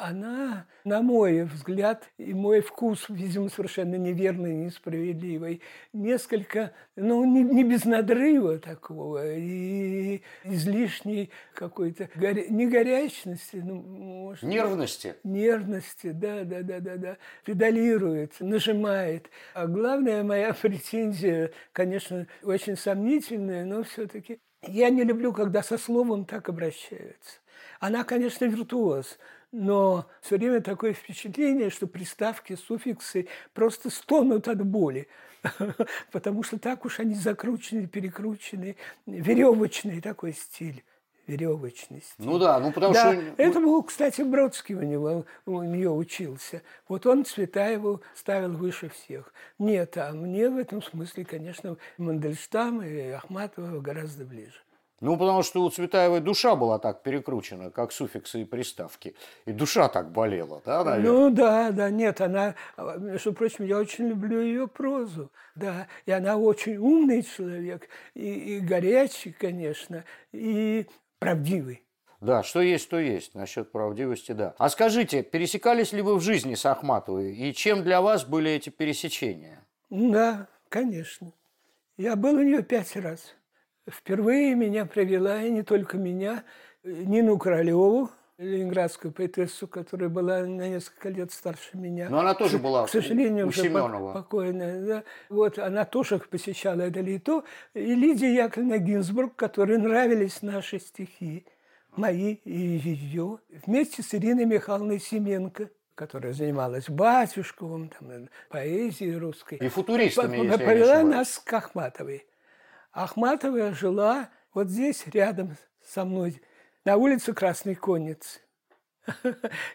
она, 0.00 0.66
на 0.84 1.02
мой 1.02 1.42
взгляд, 1.44 2.08
и 2.18 2.34
мой 2.34 2.60
вкус, 2.60 3.06
видимо, 3.08 3.48
совершенно 3.48 3.96
неверный, 3.96 4.54
несправедливый, 4.54 5.62
несколько, 5.92 6.72
ну, 6.96 7.24
не, 7.24 7.42
не 7.42 7.64
без 7.64 7.84
надрыва 7.84 8.58
такого, 8.58 9.36
и 9.36 10.22
излишней 10.44 11.30
какой-то, 11.54 12.08
горя... 12.14 12.44
не 12.48 12.66
горячности, 12.66 13.56
ну, 13.56 13.74
может... 13.76 14.42
Нервности? 14.42 15.14
Нервности, 15.24 16.10
да, 16.10 16.44
да, 16.44 16.62
да, 16.62 16.80
да, 16.80 16.96
да. 16.96 17.16
Педалирует, 17.44 18.34
нажимает. 18.40 19.30
А 19.54 19.66
главная 19.66 20.22
моя 20.22 20.52
претензия, 20.52 21.52
конечно, 21.72 22.26
очень 22.42 22.76
сомнительная, 22.76 23.64
но 23.64 23.82
все-таки 23.84 24.40
я 24.62 24.90
не 24.90 25.04
люблю, 25.04 25.32
когда 25.32 25.62
со 25.62 25.78
словом 25.78 26.24
так 26.24 26.48
обращаются. 26.48 27.40
Она, 27.80 28.04
конечно, 28.04 28.44
виртуоз, 28.44 29.18
но 29.52 30.06
все 30.20 30.36
время 30.36 30.60
такое 30.60 30.92
впечатление, 30.92 31.70
что 31.70 31.86
приставки, 31.86 32.56
суффиксы 32.56 33.28
просто 33.54 33.90
стонут 33.90 34.48
от 34.48 34.64
боли, 34.64 35.08
потому 36.12 36.42
что 36.42 36.58
так 36.58 36.84
уж 36.84 37.00
они 37.00 37.14
закручены, 37.14 37.86
перекручены, 37.86 38.76
веревочный 39.06 40.00
такой 40.00 40.32
стиль 40.32 40.84
веревочности. 41.26 42.14
Ну 42.18 42.38
да, 42.38 42.58
ну 42.60 42.72
потому 42.72 42.94
да, 42.94 43.12
что... 43.12 43.22
Это 43.36 43.60
был, 43.60 43.82
кстати, 43.82 44.22
Бродский 44.22 44.74
у 44.74 44.82
него, 44.82 45.24
у 45.44 45.62
нее 45.62 45.90
учился. 45.90 46.62
Вот 46.88 47.06
он 47.06 47.24
Цветаеву 47.24 48.00
ставил 48.14 48.52
выше 48.52 48.88
всех. 48.88 49.32
Нет, 49.58 49.96
а 49.96 50.12
мне 50.12 50.48
в 50.48 50.56
этом 50.56 50.82
смысле, 50.82 51.24
конечно, 51.24 51.76
Мандельштам 51.98 52.82
и 52.82 53.10
Ахматова 53.10 53.80
гораздо 53.80 54.24
ближе. 54.24 54.60
Ну, 55.00 55.18
потому 55.18 55.42
что 55.42 55.62
у 55.62 55.70
Цветаевой 55.70 56.20
душа 56.20 56.56
была 56.56 56.78
так 56.78 57.02
перекручена, 57.02 57.70
как 57.70 57.92
суффиксы 57.92 58.42
и 58.42 58.44
приставки. 58.44 59.14
И 59.44 59.52
душа 59.52 59.88
так 59.88 60.10
болела, 60.10 60.62
да, 60.64 60.84
наверное? 60.84 61.12
Ну, 61.12 61.30
да, 61.30 61.70
да, 61.70 61.90
нет, 61.90 62.20
она, 62.22 62.54
между 62.76 63.34
прочим, 63.34 63.66
я 63.66 63.78
очень 63.78 64.08
люблю 64.08 64.40
ее 64.40 64.68
прозу, 64.68 65.30
да, 65.54 65.86
и 66.06 66.12
она 66.12 66.36
очень 66.36 66.76
умный 66.76 67.22
человек, 67.22 67.88
и, 68.14 68.56
и 68.56 68.60
горячий, 68.60 69.32
конечно, 69.32 70.04
и 70.32 70.86
правдивый. 71.18 71.82
Да, 72.22 72.42
что 72.42 72.62
есть, 72.62 72.88
то 72.88 72.98
есть. 72.98 73.34
Насчет 73.34 73.70
правдивости, 73.70 74.32
да. 74.32 74.54
А 74.58 74.70
скажите, 74.70 75.22
пересекались 75.22 75.92
ли 75.92 76.00
вы 76.00 76.16
в 76.16 76.22
жизни 76.22 76.54
с 76.54 76.64
Ахматовой? 76.64 77.34
И 77.34 77.52
чем 77.52 77.82
для 77.82 78.00
вас 78.00 78.24
были 78.24 78.50
эти 78.50 78.70
пересечения? 78.70 79.62
Да, 79.90 80.48
конечно. 80.70 81.32
Я 81.98 82.16
был 82.16 82.36
у 82.36 82.42
нее 82.42 82.62
пять 82.62 82.96
раз. 82.96 83.34
Впервые 83.88 84.54
меня 84.54 84.84
привела, 84.84 85.42
и 85.42 85.50
не 85.50 85.62
только 85.62 85.96
меня, 85.96 86.42
Нину 86.82 87.38
Королеву, 87.38 88.10
ленинградскую 88.38 89.12
поэтессу, 89.12 89.66
которая 89.66 90.08
была 90.08 90.40
на 90.40 90.68
несколько 90.68 91.08
лет 91.08 91.32
старше 91.32 91.76
меня. 91.76 92.08
Но 92.10 92.18
она 92.18 92.34
тоже 92.34 92.58
была 92.58 92.86
К 92.86 92.90
сожалению, 92.90 93.46
у 93.46 93.48
уже 93.48 93.62
Семенова. 93.62 94.12
покойная. 94.12 94.84
Да. 94.84 95.04
Вот, 95.28 95.58
она 95.58 95.84
тоже 95.84 96.18
посещала 96.18 96.82
это 96.82 97.00
лито. 97.00 97.44
И 97.74 97.94
Лидия 97.94 98.34
Яковлевна 98.34 98.78
Гинзбург, 98.78 99.36
которой 99.36 99.78
нравились 99.78 100.42
наши 100.42 100.78
стихи, 100.78 101.46
мои 101.96 102.34
и 102.44 102.50
ее, 102.52 103.38
вместе 103.66 104.02
с 104.02 104.14
Ириной 104.14 104.44
Михайловной 104.44 105.00
Семенко, 105.00 105.70
которая 105.94 106.34
занималась 106.34 106.90
Батюшковым, 106.90 107.88
там, 107.88 108.28
поэзией 108.50 109.16
русской. 109.16 109.58
И 109.58 109.68
футуристами, 109.68 110.50
Повела 110.56 111.02
нас 111.02 111.38
к 111.38 111.52
Ахматовой. 111.54 112.26
Ахматова 112.96 113.74
жила 113.74 114.30
вот 114.54 114.70
здесь, 114.70 115.06
рядом 115.08 115.54
со 115.84 116.06
мной, 116.06 116.40
на 116.86 116.96
улице 116.96 117.34
Красной 117.34 117.74
Конницы. 117.74 118.40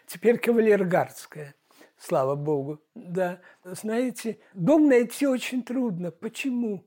Теперь 0.08 0.38
Кавалергардская, 0.38 1.54
слава 1.96 2.34
богу. 2.34 2.80
Да, 2.96 3.40
знаете, 3.62 4.40
дом 4.54 4.88
найти 4.88 5.28
очень 5.28 5.62
трудно. 5.62 6.10
Почему? 6.10 6.84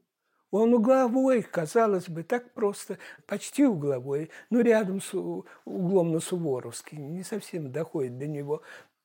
Он 0.52 0.74
угловой, 0.74 1.42
казалось 1.42 2.10
бы, 2.10 2.24
так 2.24 2.54
просто, 2.54 2.98
почти 3.28 3.66
угловой, 3.66 4.30
но 4.50 4.60
рядом 4.60 5.00
с 5.00 5.14
углом 5.14 6.12
на 6.12 6.20
Суворовский, 6.20 6.98
не 6.98 7.24
совсем 7.24 7.72
доходит 7.72 8.18
до 8.18 8.28
него. 8.28 8.62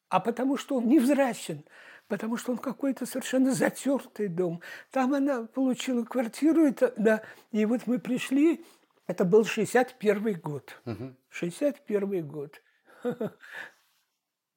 А 0.09 0.19
потому 0.19 0.57
что 0.57 0.79
он 0.79 0.89
невзрачен, 0.89 1.65
потому 2.11 2.37
что 2.37 2.53
он 2.53 2.59
какой-то 2.59 3.07
совершенно 3.07 3.53
затертый 3.53 4.27
дом. 4.27 4.61
Там 4.91 5.15
она 5.15 5.45
получила 5.45 6.05
квартиру, 6.05 6.67
это, 6.67 6.93
да, 6.99 7.23
и 7.53 7.65
вот 7.65 7.87
мы 7.87 8.01
пришли, 8.01 8.65
это 9.07 9.25
был 9.25 9.45
61 9.45 10.41
год. 10.41 10.83
61 11.31 12.27
год. 12.27 12.61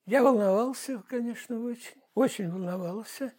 Я 0.05 0.23
волновался, 0.23 1.01
конечно, 1.07 1.63
очень. 1.63 1.95
Очень 2.15 2.51
волновался. 2.51 3.33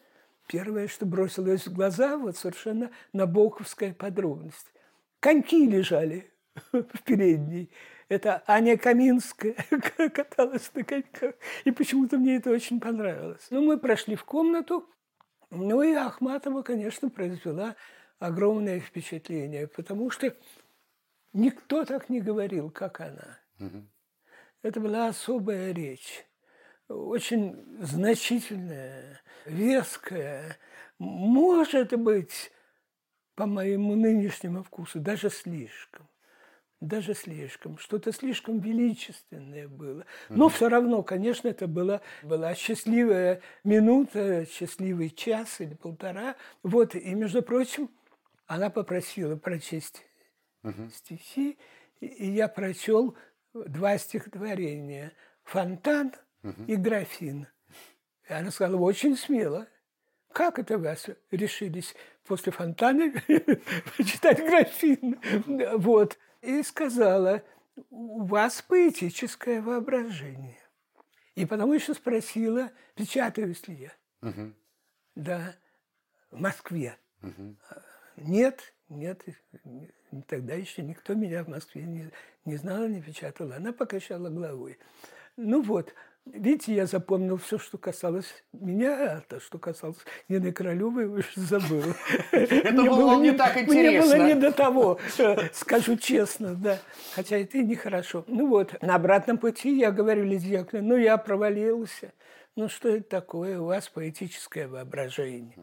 Первое, 0.47 0.89
что 0.89 1.07
бросилось 1.07 1.67
в 1.67 1.75
глаза, 1.75 2.17
вот 2.17 2.37
совершенно 2.37 2.91
набоковская 3.13 3.95
подробность. 3.95 4.73
Коньки 5.21 5.67
лежали 5.67 6.33
в 6.73 7.03
передней. 7.05 7.71
Это 8.09 8.43
Аня 8.47 8.77
Каминская 8.77 9.55
каталась 10.15 10.71
на 10.75 10.85
коньках. 10.85 11.35
И 11.65 11.71
почему-то 11.71 12.19
мне 12.19 12.37
это 12.37 12.51
очень 12.51 12.81
понравилось. 12.81 13.47
Ну, 13.51 13.63
мы 13.63 13.79
прошли 13.79 14.15
в 14.17 14.25
комнату. 14.25 14.89
Ну, 15.51 15.83
и 15.83 15.95
Ахматова, 15.95 16.63
конечно, 16.63 17.11
произвела 17.11 17.77
огромное 18.19 18.81
впечатление, 18.81 19.69
потому 19.69 20.11
что 20.11 20.35
никто 21.33 21.85
так 21.85 22.09
не 22.09 22.21
говорил, 22.21 22.71
как 22.71 23.01
она. 23.01 23.39
Это 24.63 24.81
была 24.81 25.09
особая 25.09 25.73
речь, 25.73 26.25
очень 26.89 27.55
значительная, 27.81 29.21
веская, 29.45 30.57
может 30.99 31.95
быть, 31.99 32.51
по 33.35 33.47
моему 33.47 33.95
нынешнему 33.95 34.63
вкусу, 34.63 35.01
даже 35.01 35.29
слишком. 35.29 36.09
Даже 36.85 37.15
слишком. 37.15 37.79
Что-то 37.79 38.13
слишком 38.13 38.61
величественное 38.61 39.69
было. 39.69 40.05
Но 40.29 40.51
все 40.51 40.69
равно, 40.69 41.03
конечно, 41.03 41.49
это 41.49 41.67
была, 41.67 42.03
была 42.23 42.55
счастливая 42.55 43.41
минута, 43.65 44.45
счастливый 44.45 45.09
час 45.09 45.63
или 45.63 45.73
полтора. 45.75 46.37
Вот, 46.63 46.95
и, 46.95 47.15
между 47.15 47.43
прочим, 47.43 47.91
она 48.47 48.69
попросила 48.69 49.37
прочесть 49.37 50.05
стихи, 50.95 51.59
и 52.01 52.27
я 52.27 52.49
прочел 52.49 53.17
два 53.55 53.97
стихотворения 53.97 55.13
«Фонтан» 55.45 56.13
и 56.67 56.77
«Графин». 56.77 57.47
И 58.29 58.33
она 58.33 58.51
сказала, 58.51 58.81
очень 58.81 59.17
смело. 59.17 59.67
Как 60.33 60.59
это 60.59 60.77
вас 60.79 61.07
решились 61.31 61.95
после 62.25 62.53
фонтана 62.53 63.13
почитать 63.97 64.39
графин? 64.39 65.19
Вот. 65.79 66.19
И 66.45 66.63
сказала, 66.63 67.43
у 67.91 68.25
вас 68.25 68.63
поэтическое 68.63 69.63
воображение. 69.63 70.59
И 71.35 71.47
потом 71.47 71.73
еще 71.73 71.95
спросила, 71.95 72.71
печатаюсь 72.95 73.67
ли 73.67 73.91
я. 74.23 74.33
Да, 75.15 75.55
в 76.31 76.41
Москве. 76.41 76.99
Нет, 78.17 78.75
нет, 78.89 79.23
тогда 80.29 80.55
еще 80.55 80.83
никто 80.83 81.15
меня 81.15 81.43
в 81.45 81.49
Москве 81.49 81.83
не, 81.83 82.11
не 82.45 82.57
знал, 82.57 82.87
не 82.87 83.01
печатал. 83.03 83.53
Она 83.53 83.73
покачала 83.73 84.29
головой. 84.29 84.79
Ну 85.37 85.63
вот, 85.63 85.95
Видите, 86.27 86.75
я 86.75 86.87
запомнил 86.87 87.37
все, 87.37 87.59
что 87.59 87.77
касалось 87.77 88.45
меня, 88.53 89.19
а 89.19 89.21
то, 89.21 89.41
что 89.41 89.59
касалось 89.59 89.99
Нины 90.29 90.53
Королевой, 90.53 91.05
уже 91.07 91.29
забыл. 91.37 91.83
Это 92.33 92.73
было 92.73 93.21
не 93.21 93.33
так 93.33 93.59
интересно. 93.59 93.75
Мне 93.75 94.01
было 94.01 94.27
не 94.27 94.35
до 94.35 94.51
того, 94.51 94.99
скажу 95.53 95.97
честно, 95.97 96.55
да. 96.55 96.79
Хотя 97.15 97.37
это 97.37 97.59
и 97.59 97.63
нехорошо. 97.63 98.25
Ну 98.27 98.49
вот, 98.49 98.81
на 98.81 98.95
обратном 98.95 99.37
пути 99.37 99.77
я 99.79 99.91
говорю 99.91 100.25
Лидии 100.25 100.53
Яковлевне, 100.53 100.89
ну 100.89 100.97
я 100.97 101.19
провалился. 101.19 102.13
Ну 102.57 102.71
что 102.71 102.89
это 102.89 103.07
такое, 103.07 103.61
у 103.61 103.67
вас 103.67 103.91
поэтическое 103.91 104.67
воображение. 104.67 105.59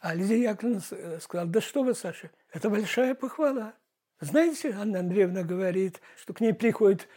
А 0.00 0.14
Лидия 0.14 0.40
Яковлевна 0.40 0.80
сказала, 1.20 1.48
да 1.48 1.60
что 1.60 1.82
вы, 1.82 1.94
Саша, 1.94 2.30
это 2.50 2.70
большая 2.70 3.14
похвала. 3.14 3.74
Знаете, 4.20 4.74
Анна 4.76 5.00
Андреевна 5.00 5.42
говорит, 5.42 6.00
что 6.16 6.32
к 6.32 6.40
ней 6.40 6.54
приходит 6.54 7.08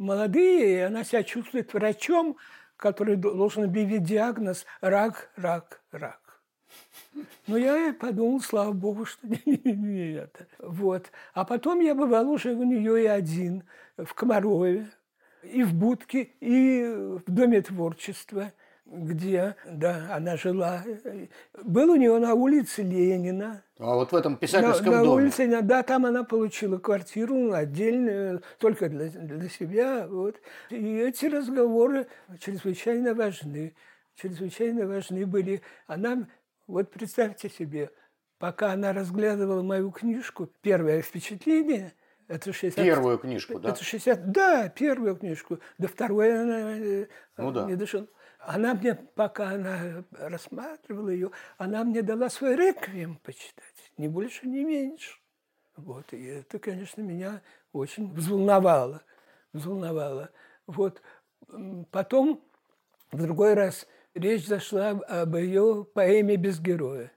молодые, 0.00 0.74
и 0.74 0.80
она 0.80 1.04
себя 1.04 1.22
чувствует 1.22 1.72
врачом, 1.72 2.36
который 2.76 3.16
должен 3.16 3.64
объявить 3.64 4.02
диагноз 4.02 4.66
«рак, 4.80 5.30
рак, 5.36 5.82
рак». 5.92 6.40
Но 7.46 7.56
я 7.56 7.92
подумал, 7.92 8.40
слава 8.40 8.72
богу, 8.72 9.04
что 9.04 9.26
не, 9.26 9.40
не, 9.44 9.72
не 9.72 10.12
это. 10.14 10.46
Вот. 10.58 11.10
А 11.34 11.44
потом 11.44 11.80
я 11.80 11.94
бывал 11.94 12.30
уже 12.30 12.54
у 12.54 12.64
нее 12.64 13.02
и 13.02 13.06
один, 13.06 13.64
в 13.96 14.14
Комарове, 14.14 14.90
и 15.42 15.62
в 15.62 15.74
Будке, 15.74 16.30
и 16.40 16.84
в 16.84 17.24
Доме 17.26 17.60
творчества– 17.60 18.52
где, 18.86 19.56
да, 19.66 20.14
она 20.14 20.36
жила. 20.36 20.84
Был 21.62 21.90
у 21.92 21.96
нее 21.96 22.18
на 22.18 22.34
улице 22.34 22.82
Ленина. 22.82 23.62
А 23.78 23.94
вот 23.94 24.12
в 24.12 24.16
этом 24.16 24.36
писательском 24.36 24.92
на, 24.92 24.98
на 24.98 25.04
доме? 25.04 25.24
Улице, 25.24 25.62
да, 25.62 25.82
там 25.82 26.06
она 26.06 26.24
получила 26.24 26.78
квартиру 26.78 27.52
отдельную, 27.52 28.42
только 28.58 28.88
для, 28.88 29.08
для 29.08 29.48
себя. 29.48 30.06
Вот. 30.08 30.36
И 30.70 30.96
эти 30.98 31.26
разговоры 31.26 32.08
чрезвычайно 32.40 33.14
важны. 33.14 33.74
Чрезвычайно 34.16 34.86
важны 34.86 35.24
были. 35.26 35.62
Она, 35.86 36.26
вот 36.66 36.90
представьте 36.90 37.48
себе, 37.48 37.90
пока 38.38 38.72
она 38.72 38.92
разглядывала 38.92 39.62
мою 39.62 39.90
книжку, 39.90 40.48
первое 40.62 41.02
впечатление– 41.02 41.94
это 42.30 42.52
60... 42.52 42.84
Первую 42.84 43.18
книжку, 43.18 43.58
да? 43.58 43.70
Это 43.70 43.82
60... 43.82 44.30
Да, 44.30 44.68
первую 44.68 45.16
книжку. 45.16 45.58
Да 45.78 45.88
второе 45.88 46.42
она 46.42 46.78
э, 46.78 47.06
ну, 47.36 47.50
да. 47.50 47.66
не 47.66 47.74
дошла. 47.74 48.06
Она 48.40 48.74
мне, 48.74 48.94
пока 48.94 49.50
она 49.50 50.04
рассматривала 50.12 51.10
ее, 51.10 51.30
она 51.58 51.84
мне 51.84 52.02
дала 52.02 52.30
свой 52.30 52.56
реквием 52.56 53.16
почитать, 53.16 53.92
ни 53.98 54.08
больше, 54.08 54.46
ни 54.46 54.64
меньше. 54.64 55.18
Вот, 55.76 56.12
и 56.12 56.24
это, 56.24 56.58
конечно, 56.58 57.02
меня 57.02 57.42
очень 57.72 58.12
взволновало, 58.12 59.02
взволновало. 59.52 60.30
Вот, 60.66 61.02
потом, 61.90 62.42
в 63.12 63.22
другой 63.22 63.54
раз, 63.54 63.86
речь 64.14 64.46
зашла 64.46 64.90
об 64.90 65.36
ее 65.36 65.86
поэме 65.94 66.36
«Без 66.36 66.60
героя» 66.60 67.12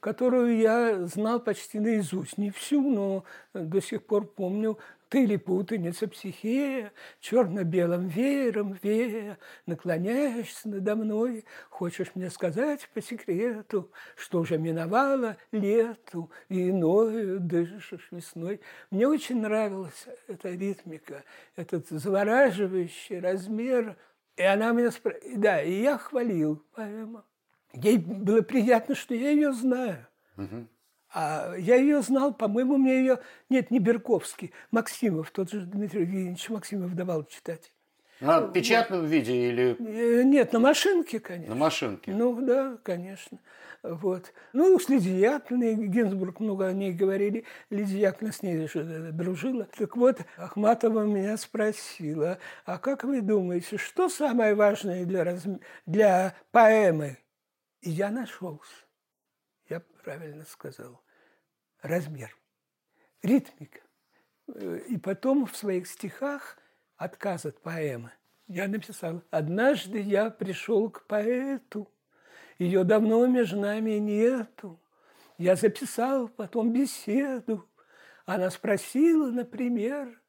которую 0.00 0.58
я 0.58 1.06
знал 1.06 1.40
почти 1.40 1.78
наизусть. 1.78 2.38
Не 2.38 2.50
всю, 2.50 2.80
но 2.80 3.24
до 3.54 3.80
сих 3.80 4.04
пор 4.04 4.26
помню 4.26 4.78
ты 5.08 5.24
ли 5.24 5.36
путаница 5.36 6.08
психея, 6.08 6.92
черно-белым 7.20 8.08
веером 8.08 8.78
вея, 8.82 9.38
наклоняешься 9.66 10.68
надо 10.68 10.96
мной, 10.96 11.44
хочешь 11.70 12.12
мне 12.14 12.30
сказать 12.30 12.88
по 12.92 13.00
секрету, 13.00 13.90
что 14.16 14.40
уже 14.40 14.58
миновало 14.58 15.36
лету, 15.52 16.30
и 16.48 16.70
иною 16.70 17.40
дышишь 17.40 18.08
весной. 18.10 18.60
Мне 18.90 19.06
очень 19.06 19.40
нравилась 19.40 20.06
эта 20.26 20.50
ритмика, 20.50 21.24
этот 21.54 21.88
завораживающий 21.88 23.20
размер. 23.20 23.96
И 24.36 24.42
она 24.42 24.72
меня 24.72 24.90
спросила, 24.90 25.38
да, 25.38 25.62
и 25.62 25.80
я 25.80 25.96
хвалил 25.98 26.62
поэму. 26.74 27.24
Ей 27.72 27.98
было 27.98 28.42
приятно, 28.42 28.94
что 28.94 29.14
я 29.14 29.30
ее 29.30 29.52
знаю. 29.52 30.06
Угу. 30.36 30.66
А 31.18 31.54
я 31.56 31.76
ее 31.76 32.02
знал, 32.02 32.34
по-моему, 32.34 32.76
мне 32.76 32.98
ее... 32.98 33.20
Нет, 33.48 33.70
не 33.70 33.78
Берковский, 33.78 34.52
Максимов, 34.70 35.30
тот 35.30 35.50
же 35.50 35.62
Дмитрий 35.62 36.02
Евгеньевич 36.02 36.50
Максимов 36.50 36.94
давал 36.94 37.24
читать. 37.24 37.72
На 38.20 38.42
печатном 38.42 39.00
вот. 39.00 39.08
виде 39.08 39.48
или... 39.48 39.76
Э, 39.78 40.24
нет, 40.24 40.52
на 40.52 40.58
машинке, 40.58 41.18
конечно. 41.18 41.54
На 41.54 41.58
машинке? 41.58 42.12
Ну, 42.12 42.38
да, 42.42 42.76
конечно. 42.82 43.38
Вот. 43.82 44.34
Ну, 44.52 44.78
с 44.78 44.90
Лидией 44.90 45.20
Яковлевной, 45.20 45.86
Гинзбург 45.86 46.38
много 46.38 46.66
о 46.66 46.74
ней 46.74 46.92
говорили. 46.92 47.46
Лидия 47.70 48.00
Яковлевна 48.00 48.32
с 48.34 48.42
ней 48.42 48.68
же 48.68 49.10
дружила. 49.12 49.68
Так 49.78 49.96
вот, 49.96 50.18
Ахматова 50.36 51.04
меня 51.04 51.38
спросила, 51.38 52.36
а 52.66 52.76
как 52.76 53.04
вы 53.04 53.22
думаете, 53.22 53.78
что 53.78 54.10
самое 54.10 54.54
важное 54.54 55.06
для, 55.06 55.24
раз... 55.24 55.44
для 55.86 56.34
поэмы? 56.50 57.16
И 57.80 57.88
я 57.88 58.10
нашелся. 58.10 58.84
Я 59.70 59.80
правильно 60.04 60.44
сказал 60.44 61.00
размер, 61.86 62.36
ритмика. 63.22 63.80
Э, 64.48 64.80
и 64.88 64.98
потом 64.98 65.46
в 65.46 65.56
своих 65.56 65.86
стихах 65.86 66.58
отказ 66.96 67.46
от 67.46 67.60
поэмы 67.60 68.12
я 68.48 68.68
написал 68.68 69.22
«Однажды 69.30 70.00
я 70.00 70.30
пришел 70.30 70.90
к 70.90 71.06
поэту, 71.06 71.90
ее 72.58 72.84
давно 72.84 73.26
между 73.26 73.60
нами 73.60 73.92
нету. 73.92 74.80
Я 75.36 75.56
записал 75.56 76.28
потом 76.28 76.72
беседу. 76.72 77.68
Она 78.24 78.50
спросила, 78.50 79.30
например, 79.30 80.20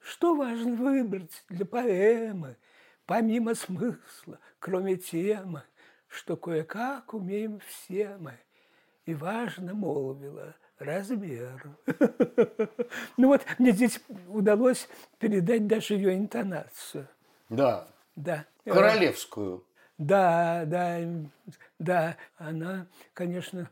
что 0.00 0.34
важно 0.34 0.74
выбрать 0.74 1.44
для 1.48 1.64
поэмы, 1.64 2.56
помимо 3.04 3.54
смысла, 3.54 4.40
кроме 4.58 4.96
темы, 4.96 5.62
что 6.08 6.36
кое-как 6.36 7.14
умеем 7.14 7.60
все 7.60 8.16
мы. 8.18 8.34
И 9.04 9.14
важно 9.14 9.74
молвила– 9.74 10.56
размер. 10.78 11.76
Ну 13.16 13.28
вот 13.28 13.42
мне 13.58 13.72
здесь 13.72 14.00
удалось 14.28 14.88
передать 15.18 15.66
даже 15.66 15.94
ее 15.94 16.16
интонацию. 16.16 17.08
Да. 17.48 17.88
Да. 18.14 18.44
Королевскую. 18.64 19.66
Да, 19.98 20.64
да, 20.66 21.00
да. 21.78 22.16
Она, 22.36 22.86
конечно, 23.14 23.70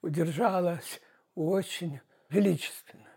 удержалась 0.00 1.00
очень 1.34 2.00
величественно. 2.30 3.08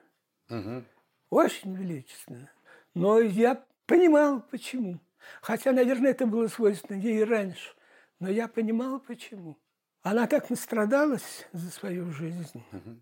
Угу. 0.50 0.84
Очень 1.30 1.76
величественно. 1.76 2.50
Но 2.94 3.20
я 3.20 3.64
понимал, 3.86 4.42
почему. 4.42 5.00
Хотя, 5.42 5.72
наверное, 5.72 6.12
это 6.12 6.26
было 6.26 6.48
свойственно 6.48 6.98
ей 6.98 7.24
раньше. 7.24 7.74
Но 8.20 8.30
я 8.30 8.48
понимал, 8.48 9.00
почему. 9.00 9.58
Она 10.02 10.28
так 10.28 10.50
настрадалась 10.50 11.48
за 11.54 11.72
свою 11.72 12.12
жизнь. 12.12 12.64
Угу 12.72 13.00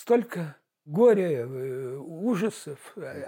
столько 0.00 0.56
горя, 0.86 1.46
э, 1.46 1.96
ужасов. 1.96 2.78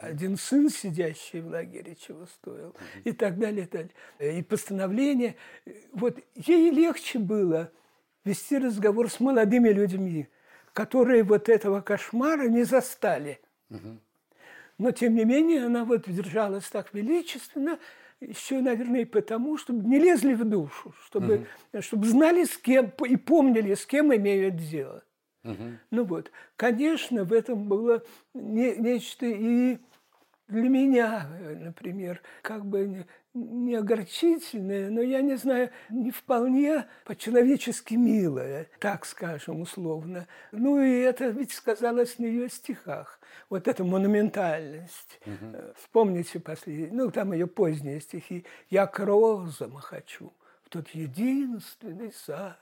Один 0.01 0.37
сын, 0.37 0.71
сидящий 0.71 1.41
в 1.41 1.49
лагере, 1.49 1.95
чего 1.97 2.27
стоил. 2.27 2.75
И 3.05 3.13
так 3.13 3.39
далее, 3.39 3.65
и 3.65 3.69
так 3.69 3.89
далее. 4.19 4.39
И 4.39 4.43
постановление. 4.43 5.37
Вот 5.93 6.19
ей 6.35 6.71
легче 6.71 7.19
было 7.19 7.71
вести 8.25 8.59
разговор 8.59 9.11
с 9.11 9.21
молодыми 9.21 9.69
людьми, 9.69 10.29
которые 10.73 11.25
вот 11.25 11.49
этого 11.49 11.81
кошмара 11.81 12.49
не 12.49 12.65
застали. 12.65 13.41
Но, 14.79 14.91
тем 14.91 15.15
не 15.15 15.25
менее, 15.25 15.67
она 15.67 15.85
вот 15.85 16.09
держалась 16.09 16.65
так 16.65 16.93
величественно, 16.95 17.79
еще, 18.21 18.61
наверное, 18.61 19.03
и 19.03 19.05
потому, 19.05 19.59
чтобы 19.59 19.87
не 19.87 19.99
лезли 19.99 20.35
в 20.35 20.45
душу, 20.45 20.95
чтобы, 21.07 21.47
угу. 21.73 21.83
чтобы 21.83 22.07
знали, 22.07 22.45
с 22.45 22.57
кем, 22.57 22.93
и 23.07 23.17
помнили, 23.17 23.75
с 23.75 23.85
кем 23.85 24.15
имеют 24.15 24.57
дело. 24.57 25.03
Угу. 25.45 25.79
Ну 25.91 26.05
вот, 26.05 26.31
конечно, 26.57 27.25
в 27.25 27.33
этом 27.33 27.65
было 27.69 28.03
не, 28.35 28.77
нечто 28.77 29.27
и 29.27 29.79
для 30.49 30.69
меня, 30.69 31.27
например, 31.61 32.21
как 32.43 32.65
бы 32.67 33.07
не 33.35 33.75
огорчительное, 33.75 34.91
но 34.91 35.01
я 35.01 35.23
не 35.23 35.37
знаю, 35.37 35.71
не 35.89 36.11
вполне 36.11 36.87
по-человечески 37.05 37.95
милое, 37.95 38.69
так 38.79 39.07
скажем, 39.07 39.63
условно. 39.63 40.27
Ну 40.51 40.83
и 40.83 41.01
это 41.01 41.29
ведь 41.29 41.53
сказалось 41.53 42.19
на 42.19 42.27
ее 42.27 42.51
стихах. 42.51 43.19
Вот 43.49 43.67
эта 43.67 43.85
монументальность. 43.85 45.21
Угу. 45.25 45.57
Вспомните 45.79 46.41
последние, 46.41 46.93
ну 46.93 47.11
там 47.11 47.33
ее 47.33 47.47
поздние 47.47 48.01
стихи. 48.01 48.45
«Я 48.69 48.87
к 48.87 48.99
розам 48.99 49.75
хочу, 49.77 50.33
в 50.65 50.69
тот 50.69 50.89
единственный 50.91 52.13
сад, 52.13 52.59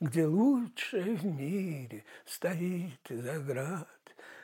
где 0.00 0.26
лучшее 0.26 1.16
в 1.16 1.24
мире 1.24 2.04
стоит 2.24 3.10
из 3.10 3.26
оград. 3.26 3.88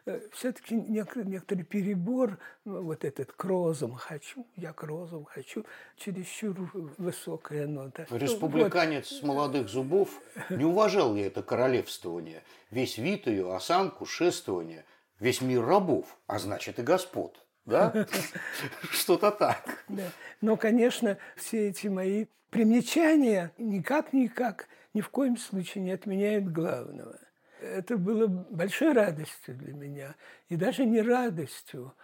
Э, 0.07 0.20
все-таки 0.33 0.75
некоторый, 0.75 1.27
некоторый 1.27 1.62
перебор, 1.62 2.38
ну, 2.64 2.83
вот 2.83 3.05
этот 3.05 3.33
к 3.33 3.44
розам 3.44 3.94
хочу, 3.94 4.47
я 4.57 4.73
к 4.73 4.83
розам 4.83 5.25
хочу, 5.25 5.64
чересчур 5.97 6.70
высокая 6.99 7.66
нота. 7.66 8.07
Республиканец 8.11 9.11
вот. 9.11 9.20
с 9.20 9.23
молодых 9.23 9.68
зубов 9.68 10.11
не 10.51 10.64
уважал 10.64 11.14
я 11.16 11.27
это 11.27 11.42
королевствование, 11.42 12.42
весь 12.70 12.99
вид 12.99 13.27
ее, 13.27 13.55
осанку, 13.55 14.05
шествование, 14.05 14.85
весь 15.20 15.40
мир 15.40 15.64
рабов, 15.64 16.18
а 16.27 16.38
значит 16.38 16.79
и 16.79 16.83
господ. 16.83 17.40
Да? 17.64 18.07
Что-то 18.90 19.31
так. 19.31 19.85
Да. 19.88 20.11
Но, 20.42 20.59
конечно, 20.59 21.16
все 21.35 21.70
эти 21.70 21.87
мои 21.87 22.27
примечания 22.51 23.53
никак-никак 23.57 24.68
ни 24.94 25.00
в 25.00 25.11
коем 25.11 25.37
случае 25.37 25.85
не 25.85 25.90
отменяют 25.90 26.46
главного– 26.46 27.18
это 27.64 27.96
было 27.96 28.26
большой 28.26 28.92
радостью 28.92 29.57
для 29.57 29.72
меня. 29.72 30.14
И 30.48 30.57
даже 30.57 30.85
не 30.85 31.00
радостью, 31.00 31.94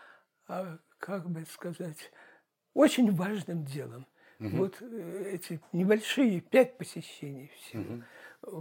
а, 0.49 0.79
как 0.99 1.29
бы 1.29 1.45
сказать, 1.51 2.11
очень 2.75 3.15
важным 3.15 3.65
делом. 3.65 4.07
Угу. 4.39 4.57
Вот 4.57 4.77
э, 4.81 5.33
эти 5.35 5.61
небольшие 5.73 6.41
пять 6.41 6.79
посещений 6.79 7.51
всего. 7.57 7.83
Угу. 7.83 8.03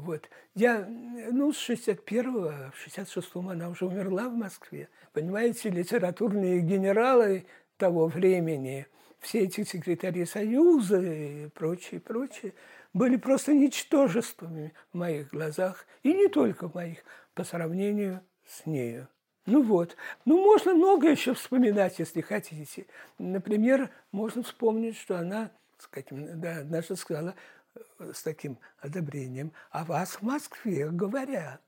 Вот. 0.01 0.29
Я, 0.55 0.85
ну, 0.85 1.53
с 1.53 1.69
61-го, 1.69 2.71
в 2.73 2.87
66-м 2.87 3.49
она 3.49 3.69
уже 3.69 3.85
умерла 3.85 4.27
в 4.27 4.33
Москве. 4.33 4.89
Понимаете, 5.13 5.69
литературные 5.69 6.59
генералы 6.59 7.45
того 7.77 8.07
времени, 8.07 8.87
все 9.19 9.39
эти 9.39 9.63
секретари 9.63 10.25
Союза 10.25 11.01
и 11.01 11.47
прочее, 11.49 12.01
прочее, 12.01 12.53
были 12.93 13.17
просто 13.17 13.53
ничтожествами 13.53 14.73
в 14.91 14.97
моих 14.97 15.29
глазах, 15.29 15.85
и 16.03 16.13
не 16.13 16.27
только 16.27 16.67
в 16.67 16.75
моих, 16.75 16.99
по 17.33 17.43
сравнению 17.43 18.21
с 18.47 18.65
нею. 18.65 19.07
Ну 19.45 19.63
вот. 19.63 19.95
Ну, 20.25 20.43
можно 20.43 20.73
много 20.73 21.09
еще 21.09 21.33
вспоминать, 21.33 21.99
если 21.99 22.21
хотите. 22.21 22.85
Например, 23.17 23.89
можно 24.11 24.43
вспомнить, 24.43 24.97
что 24.97 25.17
она, 25.17 25.51
сказать, 25.77 26.07
да, 26.11 26.57
однажды 26.57 26.95
сказала 26.95 27.35
э, 27.73 28.11
с 28.13 28.21
таким 28.21 28.59
одобрением, 28.79 29.51
«О 29.71 29.85
вас 29.85 30.15
в 30.15 30.21
Москве 30.21 30.89
говорят». 30.89 31.61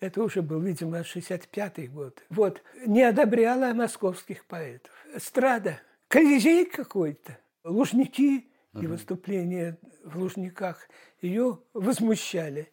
Это 0.00 0.22
уже 0.22 0.42
был, 0.42 0.60
видимо, 0.60 1.00
65-й 1.00 1.88
год. 1.88 2.22
Вот. 2.28 2.62
Не 2.86 3.02
одобряла 3.02 3.72
московских 3.74 4.44
поэтов. 4.46 4.92
Эстрада. 5.14 5.80
Колизей 6.08 6.64
какой-то. 6.64 7.38
Лужники 7.62 8.48
и 8.80 8.86
выступления 8.86 9.78
в 10.04 10.18
Лужниках 10.18 10.88
ее 11.20 11.58
возмущали. 11.72 12.72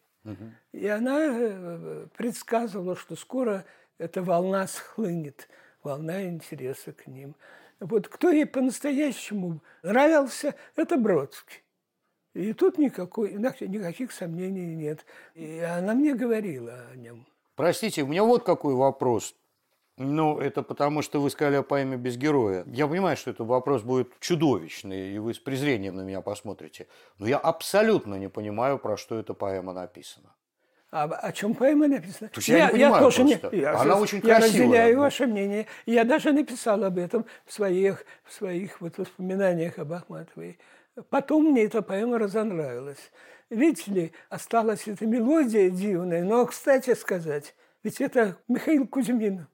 И 0.71 0.87
она 0.87 1.19
э, 1.19 2.07
предсказывала, 2.15 2.95
что 2.95 3.15
скоро 3.15 3.65
эта 3.97 4.21
волна 4.21 4.67
схлынет, 4.67 5.49
волна 5.83 6.23
интереса 6.23 6.91
к 6.91 7.07
ним. 7.07 7.35
Вот 7.79 8.07
кто 8.07 8.29
ей 8.29 8.45
по-настоящему 8.45 9.61
нравился, 9.81 10.53
это 10.75 10.97
Бродский. 10.97 11.63
И 12.33 12.53
тут 12.53 12.77
никакой, 12.77 13.33
никаких 13.33 14.11
сомнений 14.11 14.75
нет. 14.75 15.05
И 15.33 15.59
она 15.59 15.93
мне 15.93 16.13
говорила 16.13 16.85
о 16.91 16.95
нем. 16.95 17.25
Простите, 17.55 18.03
у 18.03 18.07
меня 18.07 18.23
вот 18.23 18.43
какой 18.43 18.75
вопрос. 18.75 19.35
Ну, 20.01 20.39
это 20.39 20.63
потому, 20.63 21.01
что 21.01 21.21
вы 21.21 21.29
сказали 21.29 21.57
о 21.57 21.63
поэме 21.63 21.97
«Без 21.97 22.17
героя». 22.17 22.63
Я 22.67 22.87
понимаю, 22.87 23.15
что 23.17 23.29
этот 23.29 23.47
вопрос 23.47 23.83
будет 23.83 24.19
чудовищный, 24.19 25.13
и 25.13 25.19
вы 25.19 25.33
с 25.33 25.39
презрением 25.39 25.95
на 25.95 26.01
меня 26.01 26.21
посмотрите. 26.21 26.87
Но 27.19 27.27
я 27.27 27.37
абсолютно 27.37 28.15
не 28.15 28.29
понимаю, 28.29 28.79
про 28.79 28.97
что 28.97 29.19
эта 29.19 29.33
поэма 29.33 29.73
написана. 29.73 30.33
А 30.91 31.03
о 31.03 31.31
чем 31.31 31.53
поэма 31.53 31.87
написана? 31.87 32.29
То 32.29 32.39
есть 32.39 32.49
я, 32.49 32.57
я 32.57 32.65
не 32.65 32.71
понимаю 32.71 32.93
я 32.95 32.99
тоже 32.99 33.25
просто. 33.25 33.55
Не, 33.55 33.61
я, 33.61 33.79
Она 33.79 33.95
очень 33.95 34.21
красивая. 34.21 34.39
Я 34.39 34.45
разделяю 34.45 34.99
ваше 34.99 35.27
мнение. 35.27 35.67
Я 35.85 36.03
даже 36.03 36.33
написал 36.33 36.83
об 36.83 36.97
этом 36.97 37.25
в 37.45 37.53
своих, 37.53 38.03
в 38.25 38.33
своих 38.33 38.81
вот 38.81 38.97
воспоминаниях 38.97 39.79
об 39.79 39.93
Ахматовой. 39.93 40.59
Потом 41.09 41.51
мне 41.51 41.63
эта 41.63 41.81
поэма 41.81 42.19
разонравилась. 42.19 43.11
Видите 43.49 43.91
ли, 43.91 44.11
осталась 44.29 44.87
эта 44.87 45.05
мелодия 45.05 45.69
дивная. 45.69 46.23
Но, 46.23 46.45
кстати 46.45 46.93
сказать, 46.93 47.55
ведь 47.83 48.01
это 48.01 48.37
Михаил 48.49 48.85
Кузьмин. 48.87 49.47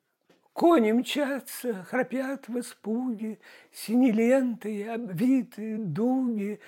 Кони 0.57 0.91
мчатся, 0.91 1.85
храпят 1.87 2.47
в 2.47 2.59
испуге, 2.59 3.37
синеленты, 3.71 4.87
обвиты, 4.89 5.77
дуги, 5.77 6.59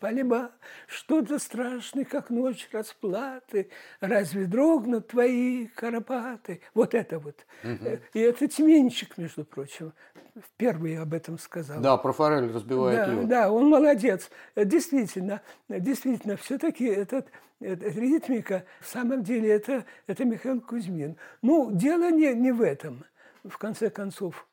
полеба, 0.00 0.52
что-то 0.86 1.38
страшное, 1.38 2.04
как 2.04 2.30
ночь 2.30 2.68
расплаты, 2.72 3.70
разве 4.00 4.46
дрогнут 4.46 5.08
твои 5.08 5.66
карапаты? 5.66 6.60
Вот 6.74 6.94
это 6.94 7.18
вот. 7.18 7.46
Угу. 7.64 7.98
И 8.14 8.20
это 8.20 8.46
Тименчик, 8.46 9.16
между 9.18 9.44
прочим, 9.44 9.92
впервые 10.36 11.00
об 11.00 11.14
этом 11.14 11.38
сказал. 11.38 11.80
Да, 11.80 11.96
про 11.96 12.12
форель 12.12 12.52
разбивает 12.52 12.98
да, 12.98 13.06
лед. 13.06 13.28
Да, 13.28 13.50
он 13.50 13.68
молодец. 13.68 14.30
Действительно, 14.54 15.40
действительно, 15.68 16.36
все-таки 16.36 16.84
этот, 16.84 17.28
эта 17.60 17.88
ритмика, 17.88 18.64
в 18.80 18.86
самом 18.86 19.22
деле, 19.22 19.50
это, 19.50 19.84
это 20.06 20.24
Михаил 20.24 20.60
Кузьмин. 20.60 21.16
Ну, 21.42 21.70
дело 21.72 22.10
не, 22.10 22.34
не 22.34 22.52
в 22.52 22.62
этом, 22.62 23.04
в 23.44 23.56
конце 23.58 23.90
концов 23.90 24.46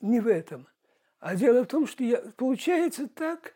не 0.00 0.20
в 0.20 0.28
этом. 0.28 0.66
А 1.20 1.36
дело 1.36 1.64
в 1.64 1.66
том, 1.66 1.86
что 1.86 2.02
я, 2.02 2.18
получается 2.36 3.06
так, 3.06 3.54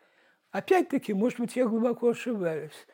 опять-таки, 0.51 1.13
может 1.13 1.39
быть, 1.39 1.55
я 1.55 1.65
глубоко 1.65 2.09
ошибаюсь, 2.09 2.87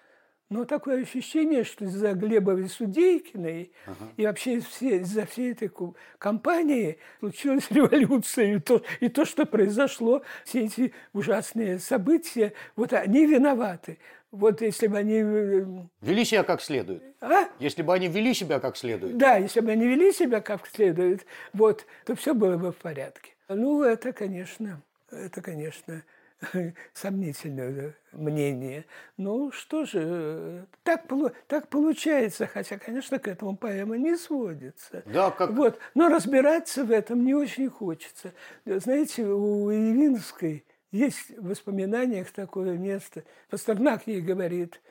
но 0.52 0.66
такое 0.66 1.04
ощущение, 1.04 1.64
что 1.64 1.86
из-за 1.86 2.12
Глебовой 2.12 2.68
Судейкиной 2.68 3.72
ага. 3.86 4.12
и 4.18 4.26
вообще 4.26 4.56
из-за 4.56 5.26
всей 5.26 5.54
этой 5.54 5.72
кампании 6.18 6.98
случилась 7.20 7.68
революция. 7.72 8.56
И 8.56 8.60
то, 8.60 8.82
и 9.00 9.08
то, 9.08 9.24
что 9.24 9.46
произошло, 9.46 10.24
все 10.44 10.66
эти 10.66 10.94
ужасные 11.14 11.80
события, 11.80 12.52
вот 12.76 12.92
они 12.92 13.26
виноваты. 13.26 13.98
Вот 14.32 14.62
если 14.62 14.88
бы 14.88 14.98
они... 14.98 15.22
Э, 15.24 15.66
вели 16.02 16.26
себя 16.26 16.44
как 16.44 16.62
следует. 16.62 17.02
А? 17.22 17.48
Если 17.60 17.82
бы 17.82 17.94
они 17.94 18.10
вели 18.10 18.34
себя 18.34 18.60
как 18.60 18.76
следует. 18.76 19.18
Да, 19.18 19.38
если 19.38 19.62
бы 19.62 19.72
они 19.72 19.88
вели 19.88 20.12
себя 20.12 20.42
как 20.42 20.68
следует, 20.68 21.26
вот, 21.54 21.86
то 22.06 22.14
все 22.16 22.34
было 22.34 22.58
бы 22.58 22.74
в 22.74 22.78
порядке. 22.78 23.32
Ну, 23.56 23.84
это, 23.84 24.14
конечно, 24.14 24.82
это, 25.12 25.42
конечно, 25.42 26.04
сомнительное 26.94 27.96
мнение. 28.12 28.86
Ну, 29.18 29.52
что 29.52 29.86
же, 29.86 30.66
так, 30.84 31.04
так 31.48 31.68
получается, 31.68 32.48
хотя, 32.48 32.78
конечно, 32.78 33.20
к 33.20 33.28
этому 33.28 33.56
поэма 33.56 33.98
не 33.98 34.16
сводится. 34.18 35.04
Да, 35.06 35.32
как... 35.32 35.52
Вот. 35.52 35.80
Но 35.94 36.10
разбираться 36.10 36.84
в 36.84 36.92
этом 36.92 37.26
не 37.26 37.34
очень 37.34 37.70
хочется. 37.70 38.34
Знаете, 38.66 39.26
у 39.26 39.70
Явинской 39.70 40.66
есть 40.92 41.38
в 41.38 41.50
воспоминаниях 41.50 42.32
такое 42.32 42.78
место. 42.78 43.24
Пастернак 43.50 44.08
ей 44.08 44.22
говорит, 44.22 44.82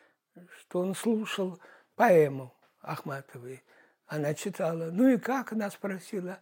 что 0.58 0.80
он 0.80 0.94
слушал 0.94 1.58
поэму 1.96 2.54
Ахматовой. 2.80 3.62
Она 4.06 4.34
читала. 4.34 4.90
Ну 4.90 5.08
и 5.08 5.18
как? 5.18 5.52
Она 5.52 5.70
спросила. 5.70 6.38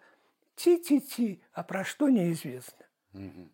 Ти-ти-ти. 0.59 1.41
А 1.53 1.63
про 1.63 1.85
что 1.85 2.09
неизвестно. 2.09 2.85
Угу. 3.15 3.49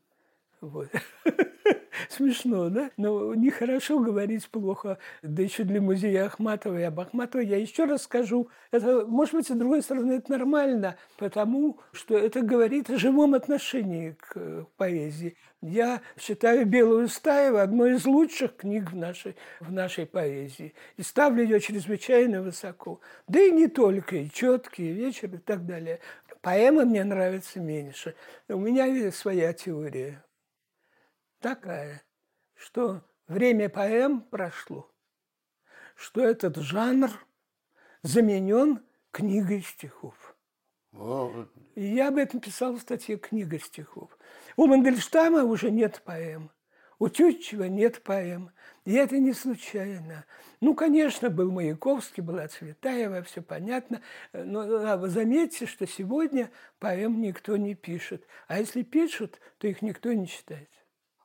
Вот. 0.60 0.88
Смешно, 2.08 2.70
да? 2.70 2.90
Но 2.96 3.34
нехорошо 3.34 3.98
говорить 3.98 4.48
плохо. 4.48 4.98
Да 5.22 5.42
еще 5.42 5.64
для 5.64 5.80
музея 5.80 6.26
Ахматова 6.26 6.78
и 6.78 6.82
об 6.82 7.00
Ахматовой 7.00 7.46
я 7.46 7.58
еще 7.58 7.84
раз 7.84 8.02
скажу. 8.02 8.48
Это, 8.70 9.04
может 9.06 9.34
быть, 9.34 9.46
с 9.46 9.50
другой 9.50 9.82
стороны, 9.82 10.14
это 10.14 10.32
нормально, 10.32 10.96
потому 11.18 11.78
что 11.92 12.16
это 12.16 12.40
говорит 12.40 12.88
о 12.90 12.98
живом 12.98 13.34
отношении 13.34 14.16
к 14.18 14.66
поэзии. 14.76 15.36
Я 15.66 16.02
считаю 16.18 16.66
«Белую 16.66 17.08
стаю» 17.08 17.56
одной 17.56 17.94
из 17.94 18.04
лучших 18.04 18.56
книг 18.56 18.92
в 18.92 18.96
нашей, 18.96 19.34
в 19.60 19.72
нашей 19.72 20.04
поэзии. 20.04 20.74
И 20.98 21.02
ставлю 21.02 21.42
ее 21.42 21.58
чрезвычайно 21.58 22.42
высоко. 22.42 23.00
Да 23.28 23.40
и 23.40 23.50
не 23.50 23.68
только, 23.68 24.16
и 24.16 24.30
«Четкий», 24.30 24.90
и 24.90 24.92
«Вечер» 24.92 25.34
и 25.34 25.38
так 25.38 25.64
далее. 25.64 26.00
Поэма 26.44 26.84
мне 26.84 27.02
нравится 27.04 27.58
меньше. 27.58 28.14
У 28.48 28.58
меня 28.58 28.84
есть 28.84 29.16
своя 29.16 29.54
теория 29.54 30.22
такая, 31.40 32.02
что 32.54 33.02
время 33.26 33.70
поэм 33.70 34.20
прошло, 34.20 34.92
что 35.96 36.20
этот 36.20 36.56
жанр 36.58 37.10
заменен 38.02 38.84
книгой 39.10 39.62
стихов. 39.62 40.36
И 41.76 41.82
я 41.82 42.08
об 42.08 42.18
этом 42.18 42.40
писал 42.40 42.74
в 42.74 42.80
статье 42.82 43.16
«Книга 43.16 43.58
стихов». 43.58 44.16
У 44.56 44.66
Мандельштама 44.66 45.44
уже 45.44 45.70
нет 45.70 46.02
поэм, 46.04 46.50
у 46.98 47.08
Тютчева 47.08 47.64
нет 47.64 48.02
поэм. 48.02 48.50
И 48.84 48.92
это 48.94 49.18
не 49.18 49.32
случайно. 49.32 50.24
Ну, 50.60 50.74
конечно, 50.74 51.30
был 51.30 51.50
Маяковский, 51.50 52.22
была 52.22 52.48
Цветаева, 52.48 53.22
все 53.22 53.42
понятно. 53.42 54.00
Но 54.32 54.96
вы 54.96 55.08
заметьте, 55.08 55.66
что 55.66 55.86
сегодня 55.86 56.50
поэм 56.78 57.20
никто 57.20 57.56
не 57.56 57.74
пишет. 57.74 58.26
А 58.46 58.58
если 58.58 58.82
пишут, 58.82 59.38
то 59.58 59.66
их 59.66 59.82
никто 59.82 60.12
не 60.12 60.28
читает. 60.28 60.70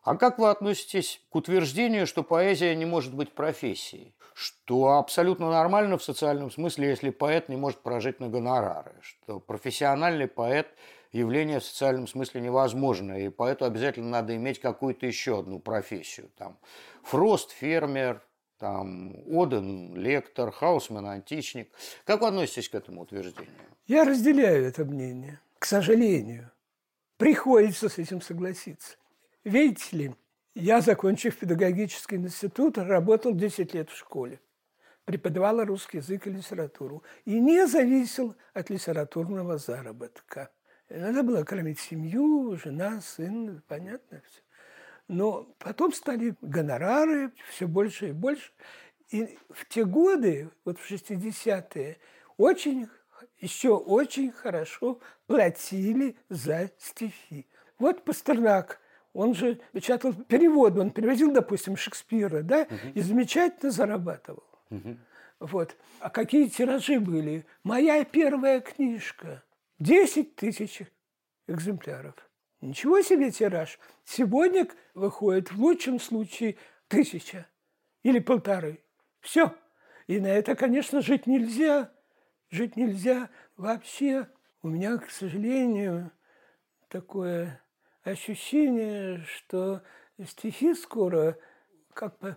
А 0.03 0.15
как 0.15 0.39
вы 0.39 0.49
относитесь 0.49 1.21
к 1.29 1.35
утверждению, 1.35 2.07
что 2.07 2.23
поэзия 2.23 2.73
не 2.75 2.85
может 2.85 3.13
быть 3.13 3.33
профессией? 3.33 4.15
Что 4.33 4.93
абсолютно 4.93 5.49
нормально 5.49 5.97
в 5.97 6.03
социальном 6.03 6.49
смысле, 6.49 6.87
если 6.87 7.09
поэт 7.09 7.49
не 7.49 7.57
может 7.57 7.81
прожить 7.81 8.21
на 8.21 8.29
гонорары? 8.29 8.93
Что 9.01 9.41
профессиональный 9.41 10.27
поэт 10.27 10.67
явление 11.11 11.59
в 11.59 11.65
социальном 11.65 12.07
смысле 12.07 12.41
невозможно, 12.41 13.19
и 13.19 13.29
поэту 13.29 13.65
обязательно 13.65 14.09
надо 14.09 14.35
иметь 14.35 14.59
какую-то 14.59 15.05
еще 15.05 15.39
одну 15.39 15.59
профессию. 15.59 16.29
Там 16.37 16.57
Фрост, 17.03 17.51
фермер, 17.51 18.21
там 18.57 19.15
Оден, 19.27 19.95
лектор, 19.95 20.51
Хаусман, 20.51 21.05
античник. 21.05 21.71
Как 22.05 22.21
вы 22.21 22.27
относитесь 22.27 22.69
к 22.69 22.75
этому 22.75 23.01
утверждению? 23.01 23.53
Я 23.87 24.03
разделяю 24.03 24.65
это 24.65 24.85
мнение, 24.85 25.39
к 25.57 25.65
сожалению. 25.65 26.51
Приходится 27.17 27.89
с 27.89 27.97
этим 27.97 28.21
согласиться. 28.21 28.97
Видите 29.43 29.97
ли, 29.97 30.15
я, 30.55 30.81
закончив 30.81 31.37
педагогический 31.37 32.17
институт, 32.17 32.77
работал 32.77 33.33
10 33.33 33.73
лет 33.73 33.89
в 33.89 33.97
школе. 33.97 34.39
Преподавала 35.05 35.65
русский 35.65 35.97
язык 35.97 36.27
и 36.27 36.29
литературу. 36.29 37.03
И 37.25 37.39
не 37.39 37.65
зависел 37.65 38.35
от 38.53 38.69
литературного 38.69 39.57
заработка. 39.57 40.51
Надо 40.89 41.21
было 41.21 41.43
кормить 41.43 41.79
семью, 41.79 42.57
жена, 42.57 42.99
сын, 43.01 43.61
понятно 43.67 44.21
все. 44.25 44.41
Но 45.07 45.47
потом 45.59 45.93
стали 45.93 46.35
гонорары 46.41 47.31
все 47.49 47.67
больше 47.67 48.09
и 48.09 48.11
больше. 48.11 48.51
И 49.11 49.37
в 49.49 49.67
те 49.67 49.85
годы, 49.85 50.49
вот 50.65 50.79
в 50.79 50.91
60-е, 50.91 51.97
очень, 52.37 52.87
еще 53.39 53.75
очень 53.75 54.31
хорошо 54.31 54.99
платили 55.27 56.15
за 56.29 56.71
стихи. 56.77 57.47
Вот 57.77 58.03
Пастернак, 58.03 58.79
он 59.13 59.33
же 59.33 59.59
печатал 59.71 60.13
переводы, 60.13 60.81
он 60.81 60.91
переводил, 60.91 61.31
допустим, 61.31 61.75
Шекспира, 61.75 62.41
да, 62.41 62.61
угу. 62.61 62.75
и 62.93 63.01
замечательно 63.01 63.71
зарабатывал. 63.71 64.43
Угу. 64.69 64.97
Вот. 65.39 65.75
А 65.99 66.09
какие 66.09 66.47
тиражи 66.47 66.99
были? 66.99 67.45
Моя 67.63 68.03
первая 68.05 68.59
книжка– 68.59 69.43
10 69.79 70.35
тысяч 70.35 70.81
экземпляров. 71.47 72.15
Ничего 72.61 73.01
себе 73.01 73.31
тираж. 73.31 73.79
Сегодня 74.03 74.67
выходит 74.93 75.51
в 75.51 75.61
лучшем 75.61 75.99
случае 75.99 76.57
тысяча 76.89 77.47
или 78.03 78.19
полторы. 78.19 78.83
Все. 79.21 79.55
И 80.07 80.19
на 80.19 80.27
это, 80.27 80.55
конечно, 80.55 81.01
жить 81.01 81.27
нельзя. 81.27 81.91
Жить 82.49 82.75
нельзя 82.75 83.29
вообще. 83.55 84.27
У 84.61 84.67
меня, 84.67 84.97
к 84.97 85.09
сожалению, 85.09 86.11
такое 86.89 87.61
ощущение, 88.03 89.23
что 89.23 89.81
стихи 90.25 90.73
скоро 90.73 91.37
как 91.93 92.17
бы 92.19 92.35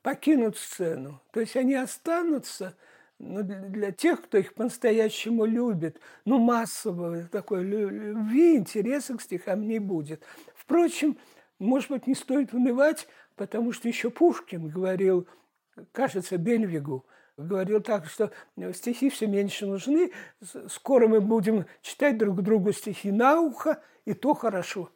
покинут 0.00 0.56
сцену. 0.56 1.20
То 1.32 1.40
есть 1.40 1.56
они 1.56 1.74
останутся– 1.74 2.74
ну, 3.26 3.42
для, 3.42 3.90
тех, 3.90 4.22
кто 4.22 4.38
их 4.38 4.54
по-настоящему 4.54 5.44
любит, 5.44 6.00
ну, 6.24 6.38
массового 6.38 7.24
такой 7.24 7.64
любви, 7.64 8.56
интереса 8.56 9.16
к 9.16 9.22
стихам 9.22 9.66
не 9.66 9.78
будет. 9.78 10.22
Впрочем, 10.54 11.16
может 11.58 11.90
быть, 11.90 12.06
не 12.06 12.14
стоит 12.14 12.52
унывать, 12.52 13.08
потому 13.36 13.72
что 13.72 13.88
еще 13.88 14.10
Пушкин 14.10 14.68
говорил, 14.68 15.26
кажется, 15.92 16.36
Бельвигу, 16.36 17.06
говорил 17.36 17.80
так, 17.80 18.06
что 18.06 18.30
стихи 18.74 19.10
все 19.10 19.26
меньше 19.26 19.66
нужны, 19.66 20.12
скоро 20.68 21.08
мы 21.08 21.20
будем 21.20 21.64
читать 21.82 22.18
друг 22.18 22.42
другу 22.42 22.72
стихи 22.72 23.10
на 23.10 23.40
ухо, 23.40 23.82
и 24.04 24.12
то 24.12 24.34
хорошо. 24.34 24.90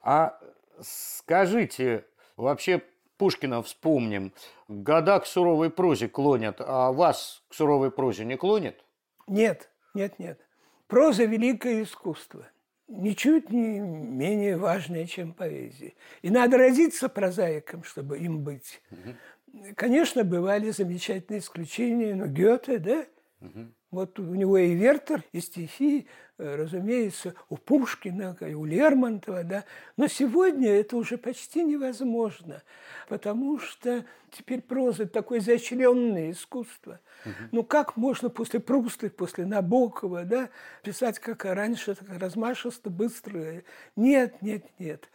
А 0.00 0.40
скажите, 0.80 2.06
вообще 2.36 2.82
Пушкина 3.16 3.62
вспомним. 3.62 4.32
Года 4.68 5.20
к 5.20 5.26
суровой 5.26 5.70
прозе 5.70 6.08
клонят, 6.08 6.56
а 6.60 6.92
вас 6.92 7.42
к 7.48 7.54
суровой 7.54 7.90
прозе 7.90 8.24
не 8.24 8.36
клонит? 8.36 8.84
Нет, 9.26 9.70
нет, 9.94 10.18
нет. 10.18 10.40
Проза– 10.86 11.24
великое 11.26 11.82
искусство. 11.82 12.46
Ничуть 12.88 13.50
не 13.50 13.80
менее 13.80 14.56
важное, 14.56 15.06
чем 15.06 15.32
поэзия. 15.32 15.94
И 16.20 16.30
надо 16.30 16.58
родиться 16.58 17.08
прозаиком, 17.08 17.84
чтобы 17.84 18.18
им 18.18 18.44
быть. 18.44 18.82
Угу. 18.90 19.72
Конечно, 19.76 20.24
бывали 20.24 20.70
замечательные 20.70 21.40
исключения, 21.40 22.14
но 22.14 22.26
Гёте, 22.26 22.78
да? 22.78 23.06
Угу. 23.40 23.72
Вот 23.92 24.18
у 24.18 24.34
него 24.34 24.56
и 24.56 24.74
Вертер, 24.74 25.22
и 25.32 25.40
стихи, 25.40 26.06
э, 26.38 26.56
разумеется, 26.56 27.34
у 27.50 27.58
Пушкина, 27.58 28.34
и 28.40 28.54
у 28.54 28.64
Лермонтова, 28.64 29.44
да. 29.44 29.64
Но 29.98 30.08
сегодня 30.08 30.70
это 30.70 30.96
уже 30.96 31.18
почти 31.18 31.62
невозможно, 31.62 32.62
потому 33.10 33.58
что 33.58 34.06
теперь 34.30 34.62
проза– 34.62 35.06
такое 35.08 35.40
изощренное 35.40 36.30
искусство. 36.30 37.00
Угу. 37.26 37.32
Ну 37.52 37.64
как 37.64 37.98
можно 37.98 38.30
после 38.30 38.60
Пруста, 38.60 39.10
после 39.10 39.44
Набокова, 39.44 40.24
да, 40.24 40.48
писать 40.82 41.18
как 41.18 41.44
раньше, 41.44 41.94
так 41.94 42.08
размашисто, 42.18 42.88
быстро? 42.88 43.62
Нет, 43.94 44.40
нет, 44.40 44.64
нет. 44.78 45.10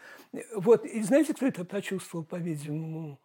Вот, 0.55 0.85
и 0.85 1.01
знаете, 1.01 1.33
кто 1.33 1.47
это 1.47 1.65
почувствовал, 1.65 2.23
по-видимому, 2.23 3.19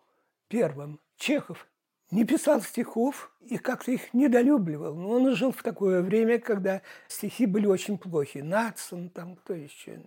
первым? 0.48 0.98
Чехов 1.18 1.68
не 2.12 2.24
писал 2.24 2.60
стихов 2.60 3.32
и 3.40 3.58
как-то 3.58 3.90
их 3.90 4.14
недолюбливал. 4.14 4.94
Но 4.94 5.08
он 5.08 5.34
жил 5.34 5.50
в 5.50 5.62
такое 5.62 6.02
время, 6.02 6.38
когда 6.38 6.82
стихи 7.08 7.46
были 7.46 7.66
очень 7.66 7.98
плохи. 7.98 8.38
Нацин, 8.38 9.08
там 9.08 9.34
кто 9.34 9.54
еще. 9.54 10.02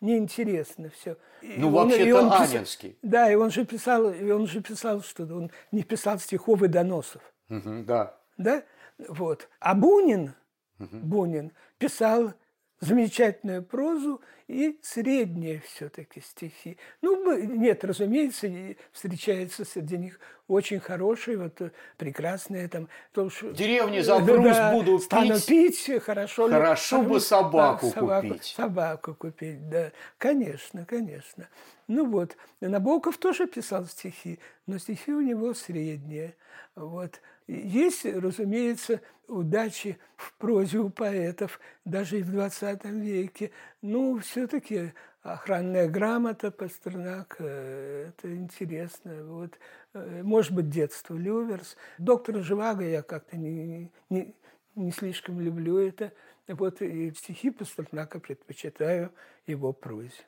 Мне 0.00 0.18
интересно 0.18 0.90
все. 0.90 1.16
Ну, 1.42 1.70
вообще-то 1.70 2.42
Анинский. 2.42 2.98
Да, 3.02 3.30
и 3.30 3.34
он 3.34 3.50
же 3.50 3.64
писал, 3.64 4.12
и 4.12 4.30
он 4.30 4.46
же 4.46 4.60
писал, 4.60 5.02
что 5.02 5.22
он 5.24 5.50
не 5.72 5.82
писал 5.82 6.18
стихов 6.18 6.62
и 6.62 6.68
доносов. 6.68 7.22
Угу, 7.48 7.84
да. 7.86 8.18
Да? 8.36 8.62
Вот. 9.08 9.48
А 9.58 9.74
Бунин, 9.74 10.34
угу. 10.78 10.96
Бунин 10.98 11.52
писал 11.78 12.34
замечательную 12.80 13.62
прозу 13.62 14.20
и 14.48 14.78
средние 14.82 15.60
все-таки 15.66 16.20
стихи. 16.20 16.78
Ну, 17.02 17.36
нет, 17.36 17.84
разумеется, 17.84 18.48
встречается 18.92 19.64
среди 19.64 19.98
них 19.98 20.20
очень 20.46 20.78
хорошие, 20.78 21.38
вот 21.38 21.60
э, 21.60 21.72
прекрасные 21.96 22.68
там. 22.68 22.88
То, 23.12 23.28
что, 23.28 23.50
Деревни 23.50 24.00
за 24.00 24.20
груз 24.20 24.56
да, 24.56 24.72
буду 24.72 24.98
стану 25.00 25.34
пить. 25.34 25.46
пить, 25.46 26.02
хорошо. 26.02 26.48
Хорошо 26.48 27.02
ли, 27.02 27.08
бы 27.08 27.20
собаку, 27.20 27.86
собаку 27.90 28.28
купить. 28.28 28.54
Собаку 28.56 29.14
купить, 29.14 29.68
да. 29.68 29.90
Конечно, 30.18 30.84
конечно. 30.84 31.48
Ну 31.88 32.08
вот, 32.08 32.36
Набоков 32.60 33.18
тоже 33.18 33.48
писал 33.48 33.86
стихи, 33.86 34.38
но 34.66 34.78
стихи 34.78 35.12
у 35.12 35.20
него 35.20 35.54
средние. 35.54 36.36
Вот. 36.76 37.20
Есть, 37.46 38.04
разумеется, 38.04 39.00
удачи 39.28 39.98
в 40.16 40.34
прозе 40.34 40.78
у 40.78 40.90
поэтов, 40.90 41.60
даже 41.84 42.18
и 42.18 42.22
в 42.22 42.30
20 42.32 42.84
веке. 42.86 43.52
Ну, 43.82 44.18
все-таки 44.18 44.92
охранная 45.22 45.88
грамота 45.88 46.50
Пастернак, 46.50 47.36
э, 47.38 48.08
это 48.08 48.34
интересно. 48.34 49.24
Вот, 49.24 49.58
э, 49.94 50.22
может 50.22 50.52
быть, 50.52 50.70
детство 50.70 51.14
Люверс. 51.14 51.76
Доктора 51.98 52.40
Живаго 52.40 52.84
я 52.84 53.02
как-то 53.02 53.36
не, 53.36 53.92
не, 54.10 54.34
не 54.74 54.90
слишком 54.90 55.40
люблю 55.40 55.78
это. 55.78 56.12
Вот 56.48 56.82
и 56.82 57.12
стихи 57.12 57.50
Пастернака 57.50 58.20
предпочитаю 58.20 59.12
его 59.46 59.72
прозе. 59.72 60.24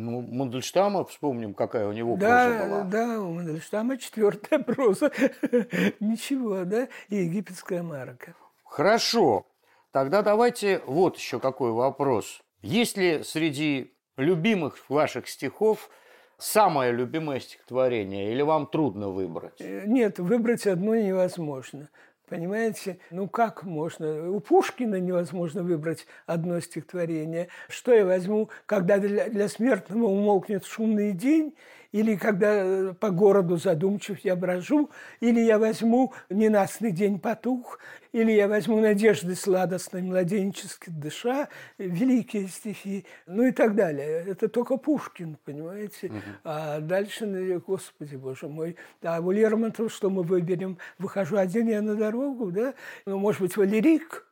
Ну, 0.00 0.20
Мандельштама, 0.20 1.04
вспомним, 1.04 1.54
какая 1.54 1.88
у 1.88 1.92
него 1.92 2.16
проза 2.16 2.28
Да, 2.28 2.66
была. 2.66 2.82
да, 2.84 3.20
у 3.20 3.32
Мандельштама 3.32 3.98
четвертая 3.98 4.60
проза. 4.60 5.10
Ничего, 6.00 6.64
да? 6.64 6.86
И 7.08 7.16
египетская 7.16 7.82
марка. 7.82 8.34
Хорошо. 8.64 9.44
Тогда 9.90 10.22
давайте 10.22 10.80
вот 10.86 11.16
еще 11.16 11.40
какой 11.40 11.72
вопрос. 11.72 12.40
Есть 12.62 12.96
ли 12.96 13.24
среди 13.24 13.92
любимых 14.16 14.88
ваших 14.88 15.28
стихов 15.28 15.90
самое 16.38 16.92
любимое 16.92 17.40
стихотворение, 17.40 18.30
или 18.32 18.42
вам 18.42 18.68
трудно 18.68 19.08
выбрать? 19.08 19.60
Э, 19.60 19.82
Нет, 19.84 20.20
выбрать 20.20 20.64
одно 20.68 20.94
невозможно. 20.94 21.88
Понимаете? 22.28 22.98
Ну 23.10 23.26
как 23.26 23.64
можно? 23.64 24.30
У 24.30 24.40
Пушкина 24.40 24.96
невозможно 24.96 25.62
выбрать 25.62 26.06
одно 26.26 26.60
стихотворение. 26.60 27.48
Что 27.68 27.94
я 27.94 28.04
возьму, 28.04 28.50
когда 28.66 28.98
для, 28.98 29.28
для 29.28 29.48
смертного 29.48 30.04
умолкнет 30.04 30.66
шумный 30.66 31.12
день, 31.12 31.54
или 31.92 32.16
когда 32.16 32.54
э, 32.54 32.94
по 32.94 33.10
городу 33.10 33.56
задумчив 33.56 34.18
я 34.20 34.36
брожу, 34.36 34.90
или 35.20 35.40
я 35.40 35.58
возьму 35.58 36.12
«Ненастный 36.28 36.92
день 36.92 37.18
потух», 37.18 37.78
или 38.12 38.32
я 38.32 38.48
возьму 38.48 38.80
«Надежды 38.80 39.34
сладостной 39.34 40.02
младенчески 40.02 40.90
дыша», 40.90 41.48
великие 41.78 42.48
стихи, 42.48 43.06
ну 43.26 43.44
и 43.44 43.52
так 43.52 43.74
далее. 43.74 44.24
Это 44.26 44.48
только 44.48 44.76
Пушкин, 44.76 45.38
понимаете? 45.44 46.12
А 46.44 46.80
дальше, 46.80 47.60
господи, 47.66 48.16
боже 48.16 48.48
мой. 48.48 48.76
А 49.02 49.20
у 49.20 49.30
Лермонтова 49.30 49.88
что 49.88 50.10
мы 50.10 50.22
выберем? 50.22 50.78
Выхожу 50.98 51.36
один 51.36 51.68
я 51.68 51.80
на 51.80 51.94
дорогу, 51.94 52.50
да? 52.50 52.74
Ну, 53.06 53.18
может 53.18 53.40
быть, 53.40 53.56
Валерик, 53.56 54.26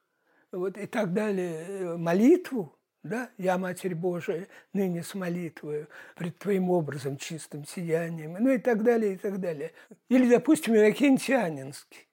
вот 0.53 0.77
и 0.77 0.87
так 0.87 1.13
далее. 1.13 1.97
Молитву, 1.97 2.76
да, 3.07 3.31
я, 3.39 3.59
Матерь 3.59 3.95
Божия, 3.95 4.49
ныне 4.73 5.03
с 5.03 5.15
молитвою, 5.15 5.89
пред 6.15 6.39
Твоим 6.39 6.71
образом 6.71 7.17
чистым 7.17 7.65
сиянием, 7.65 8.37
ну 8.39 8.51
и 8.51 8.59
так 8.59 8.83
далее, 8.83 9.15
и 9.15 9.17
так 9.17 9.41
далее. 9.41 9.73
Или, 10.09 10.29
допустим, 10.29 10.75
Иннокентий 10.75 11.37
Анинский. 11.37 12.07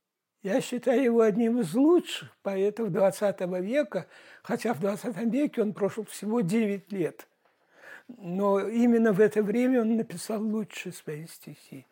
Я 0.44 0.60
считаю 0.60 1.02
его 1.02 1.22
одним 1.22 1.60
из 1.62 1.74
лучших 1.74 2.36
поэтов 2.42 2.90
XX 2.90 3.62
века, 3.62 4.08
хотя 4.42 4.74
в 4.74 4.84
XX 4.84 5.30
веке 5.30 5.62
он 5.62 5.74
прожил 5.74 6.04
всего 6.06 6.42
9 6.42 6.92
лет. 6.92 7.28
Но 8.10 8.60
именно 8.60 9.14
в 9.14 9.22
это 9.22 9.42
время 9.42 9.82
он 9.82 9.96
написал 9.96 10.44
лучшие 10.44 10.92
свои 10.92 11.28
стихи. 11.28 11.86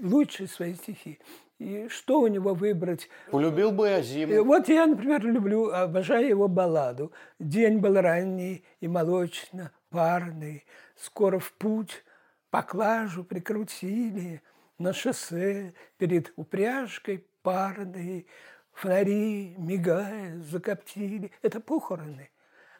Лучшие 0.00 0.48
свои 0.48 0.74
стихи. 0.74 1.18
И 1.58 1.88
что 1.88 2.20
у 2.20 2.26
него 2.26 2.54
выбрать? 2.54 3.08
Полюбил 3.30 3.72
бы 3.72 3.88
я 3.88 4.02
зиму. 4.02 4.44
Вот 4.44 4.68
я, 4.68 4.86
например, 4.86 5.24
люблю, 5.24 5.70
обожаю 5.70 6.28
его 6.28 6.48
балладу. 6.48 7.12
День 7.38 7.78
был 7.78 8.00
ранний 8.00 8.64
и 8.80 8.88
молочно, 8.88 9.72
парный, 9.88 10.66
скоро 10.96 11.38
в 11.38 11.52
путь, 11.52 12.04
поклажу 12.50 13.24
прикрутили, 13.24 14.42
на 14.78 14.92
шоссе 14.92 15.74
перед 15.96 16.32
упряжкой 16.36 17.26
парной, 17.42 18.26
фонари, 18.72 19.54
мигая, 19.56 20.38
закоптили. 20.40 21.32
Это 21.40 21.60
похороны. 21.60 22.30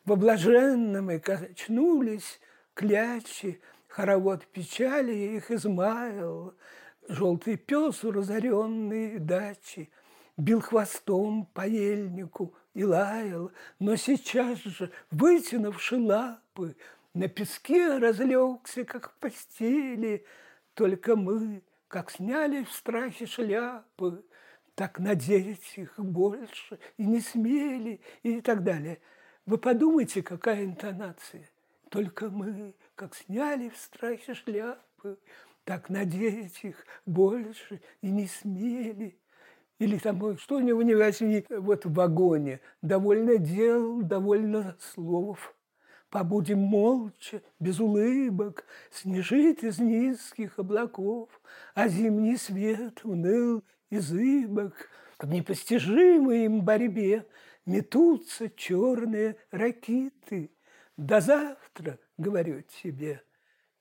В 0.04 0.16
блаженном 0.16 1.10
и 1.10 1.18
качнулись 1.18 2.40
клячи, 2.74 3.60
хоровод 3.88 4.46
печали 4.46 5.12
их 5.12 5.50
измаял. 5.50 6.54
Желтый 7.08 7.56
пес 7.56 8.02
у 8.04 8.10
разоренной 8.10 9.18
дачи 9.18 9.90
бил 10.36 10.60
хвостом 10.60 11.46
по 11.54 11.66
ельнику 11.66 12.54
и 12.74 12.84
лаял, 12.84 13.52
но 13.78 13.96
сейчас 13.96 14.58
же, 14.58 14.90
вытянувши 15.10 15.96
лапы, 15.98 16.76
на 17.14 17.28
песке 17.28 17.96
разлегся, 17.98 18.84
как 18.84 19.10
в 19.10 19.14
постели. 19.14 20.24
Только 20.74 21.16
мы, 21.16 21.62
как 21.88 22.10
сняли 22.10 22.64
в 22.64 22.72
страхе 22.72 23.26
шляпы, 23.26 24.24
так 24.74 24.98
надеть 24.98 25.72
их 25.76 25.94
больше 25.98 26.78
и 26.98 27.06
не 27.06 27.20
смели, 27.20 28.00
и 28.22 28.40
так 28.40 28.62
далее. 28.62 29.00
Вы 29.46 29.58
подумайте, 29.58 30.22
какая 30.22 30.64
интонация. 30.64 31.48
Только 31.88 32.28
мы, 32.28 32.74
как 32.96 33.14
сняли 33.14 33.70
в 33.70 33.76
страхе 33.78 34.34
шляпы, 34.34 35.18
так 35.66 35.90
надеть 35.90 36.60
их 36.62 36.86
больше 37.06 37.80
и 38.00 38.08
не 38.08 38.28
смели. 38.28 39.18
Или 39.80 39.98
там, 39.98 40.38
что 40.38 40.56
у 40.56 40.60
него 40.60 40.80
не 40.82 40.94
возьми, 40.94 41.44
вот 41.50 41.84
в 41.84 41.92
вагоне. 41.92 42.60
Довольно 42.82 43.36
дел, 43.36 44.00
довольно 44.00 44.76
слов. 44.78 45.54
Побудем 46.08 46.60
молча, 46.60 47.42
без 47.58 47.80
улыбок, 47.80 48.64
Снежит 48.92 49.64
из 49.64 49.80
низких 49.80 50.60
облаков, 50.60 51.28
А 51.74 51.88
зимний 51.88 52.36
свет 52.36 53.04
уныл 53.04 53.64
и 53.90 53.98
зыбок. 53.98 54.88
В 55.18 55.28
непостижимой 55.28 56.44
им 56.44 56.62
борьбе 56.62 57.26
Метутся 57.66 58.48
черные 58.50 59.36
ракиты. 59.50 60.52
До 60.96 61.20
завтра, 61.20 61.98
говорю 62.16 62.62
тебе, 62.82 63.20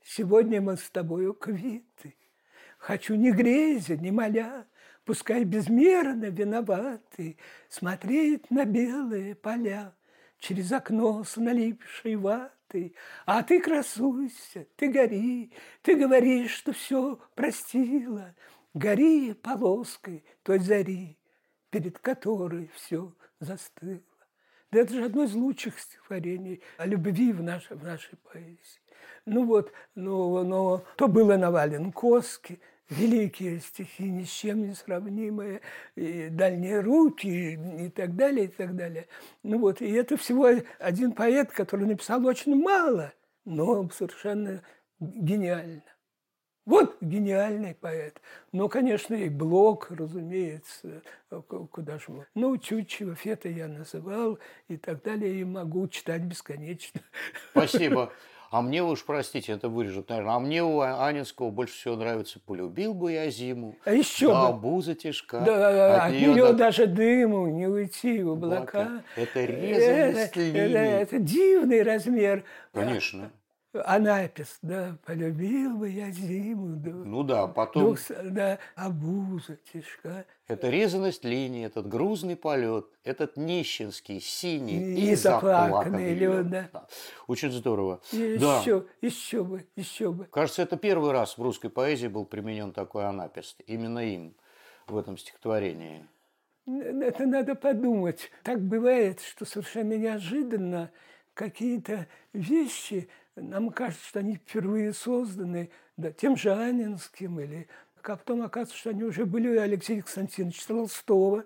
Сегодня 0.07 0.61
мы 0.61 0.77
с 0.77 0.87
тобою 0.91 1.33
квиты. 1.33 2.15
Хочу 2.77 3.15
ни 3.15 3.31
грезя, 3.31 3.97
ни 3.97 4.11
моля, 4.11 4.67
Пускай 5.03 5.43
безмерно 5.43 6.25
виноваты, 6.25 7.37
Смотреть 7.69 8.51
на 8.51 8.65
белые 8.65 9.33
поля 9.33 9.95
Через 10.37 10.71
окно 10.71 11.23
с 11.23 11.37
налипшей 11.37 12.17
ватой. 12.17 12.95
А 13.25 13.41
ты 13.41 13.59
красуйся, 13.59 14.67
ты 14.75 14.91
гори, 14.91 15.51
Ты 15.81 15.95
говоришь, 15.95 16.51
что 16.51 16.71
все 16.71 17.19
простила. 17.33 18.35
Гори 18.75 19.33
полоской 19.33 20.23
той 20.43 20.59
зари, 20.59 21.17
Перед 21.71 21.97
которой 21.97 22.69
все 22.75 23.11
застыло. 23.39 24.03
Да 24.71 24.81
это 24.81 24.93
же 24.93 25.05
одно 25.05 25.23
из 25.23 25.33
лучших 25.33 25.79
стихотворений 25.79 26.61
о 26.77 26.85
любви 26.85 27.33
в 27.33 27.41
нашей, 27.41 27.75
в 27.75 27.83
нашей 27.83 28.17
поэзии. 28.17 28.84
Ну 29.25 29.45
вот, 29.45 29.71
но, 29.95 30.43
но 30.43 30.83
то 30.97 31.07
было 31.07 31.35
на 31.35 31.49
Валенкоске, 31.51 32.59
великие 32.89 33.59
стихи, 33.59 34.03
ни 34.09 34.23
с 34.23 34.29
чем 34.29 34.67
не 34.67 34.75
сравнимые, 34.75 35.61
и 35.95 36.29
дальние 36.29 36.81
руки, 36.81 37.27
и, 37.85 37.89
так 37.89 38.15
далее, 38.15 38.45
и 38.45 38.49
так 38.49 38.75
далее. 38.75 39.07
Ну 39.43 39.59
вот, 39.59 39.81
и 39.81 39.91
это 39.91 40.17
всего 40.17 40.49
один 40.79 41.13
поэт, 41.13 41.51
который 41.51 41.87
написал 41.87 42.25
очень 42.25 42.55
мало, 42.55 43.13
но 43.45 43.89
совершенно 43.89 44.61
гениально. 44.99 45.83
Вот 46.65 46.97
гениальный 46.99 47.75
поэт. 47.75 48.19
Ну, 48.51 48.69
конечно, 48.69 49.13
и 49.13 49.29
Блок, 49.29 49.91
разумеется, 49.91 51.03
к- 51.29 51.43
куда 51.43 51.99
же 51.99 52.05
мы. 52.07 52.25
Ну, 52.33 52.57
Чучева, 52.57 53.13
Фета 53.13 53.49
я 53.49 53.67
называл 53.67 54.39
и 54.67 54.75
так 54.75 55.03
далее, 55.03 55.41
и 55.41 55.43
могу 55.43 55.87
читать 55.87 56.23
бесконечно. 56.23 57.01
Спасибо. 57.51 58.11
А 58.55 58.61
мне 58.61 58.81
уж 58.81 59.03
простите, 59.03 59.51
это 59.51 59.67
вырежут, 59.67 60.07
наверное. 60.07 60.35
А 60.35 60.39
мне 60.39 60.63
у 60.63 60.79
Анинского 60.79 61.49
больше 61.49 61.73
всего 61.73 61.97
нравится 61.97 62.39
«Полюбил 62.39 62.93
бы 62.93 63.11
я 63.11 63.29
зиму». 63.29 63.75
А 63.83 63.91
еще 63.91 64.27
да, 64.27 64.53
бы. 64.53 64.57
буза 64.61 64.95
тяжка. 64.95 65.41
Да, 65.41 66.05
от, 66.05 66.13
неё 66.13 66.31
нее 66.33 66.45
до- 66.45 66.53
даже 66.53 66.87
дыму 66.87 67.47
не 67.47 67.67
уйти 67.67 68.23
в 68.23 68.29
облака. 68.31 68.83
Облака. 68.83 69.03
Это 69.17 69.43
резаность 69.43 70.31
это, 70.31 70.39
линий. 70.39 70.57
это, 70.59 70.79
это 70.79 71.19
дивный 71.19 71.83
размер. 71.83 72.45
Конечно. 72.71 73.29
Анапис, 73.83 74.57
да, 74.61 74.97
полюбил 75.05 75.77
бы 75.77 75.89
я 75.89 76.11
зиму. 76.11 76.75
Да, 76.77 76.91
Ну 76.91 77.23
да, 77.23 77.47
потом 77.47 77.83
Дух 77.83 77.99
да, 78.23 78.57
обуза 78.75 79.57
тяжка. 79.73 80.25
это 80.47 80.69
резаность 80.69 81.23
линии, 81.25 81.65
этот 81.65 81.87
грузный 81.87 82.35
полет, 82.35 82.85
этот 83.03 83.35
нищенский, 83.37 84.19
синий 84.21 84.93
И 84.95 85.11
и, 85.11 85.15
заплаканный 85.15 86.13
лед, 86.13 86.45
лед. 86.45 86.49
да. 86.71 86.87
Очень 87.27 87.51
здорово. 87.51 87.99
И 88.11 88.37
Да. 88.37 88.59
еще, 88.59 88.85
еще 89.01 89.43
бы, 89.43 89.65
еще 89.75 90.11
бы. 90.11 90.25
Кажется, 90.25 90.61
это 90.61 90.77
первый 90.77 91.11
раз 91.11 91.37
в 91.37 91.41
русской 91.41 91.69
поэзии 91.69 92.07
был 92.07 92.25
применен 92.25 92.71
такой 92.71 93.05
анапист. 93.05 93.61
Именно 93.67 93.99
им 93.99 94.35
в 94.87 94.97
этом 94.97 95.17
стихотворении. 95.17 96.05
Это 96.67 97.25
надо 97.27 97.53
подумать. 97.55 98.31
Так 98.43 98.59
бывает, 98.61 99.21
что 99.21 99.45
совершенно 99.45 99.93
неожиданно 99.93 100.89
какие-то 101.35 102.07
вещи, 102.33 103.07
нам 103.35 103.69
кажется, 103.69 104.05
что 104.07 104.19
они 104.19 104.35
впервые 104.35 104.93
созданы 104.93 105.69
да, 105.97 106.11
тем 106.11 106.35
же 106.37 106.53
Анинским, 106.53 107.39
или 107.39 107.67
а 108.03 108.17
потом 108.17 108.43
оказывается, 108.43 108.77
что 108.77 108.89
они 108.91 109.03
уже 109.03 109.25
были 109.25 109.57
у 109.57 109.59
Алексея 109.61 110.01
Константиновича 110.01 110.67
Толстого. 110.67 111.45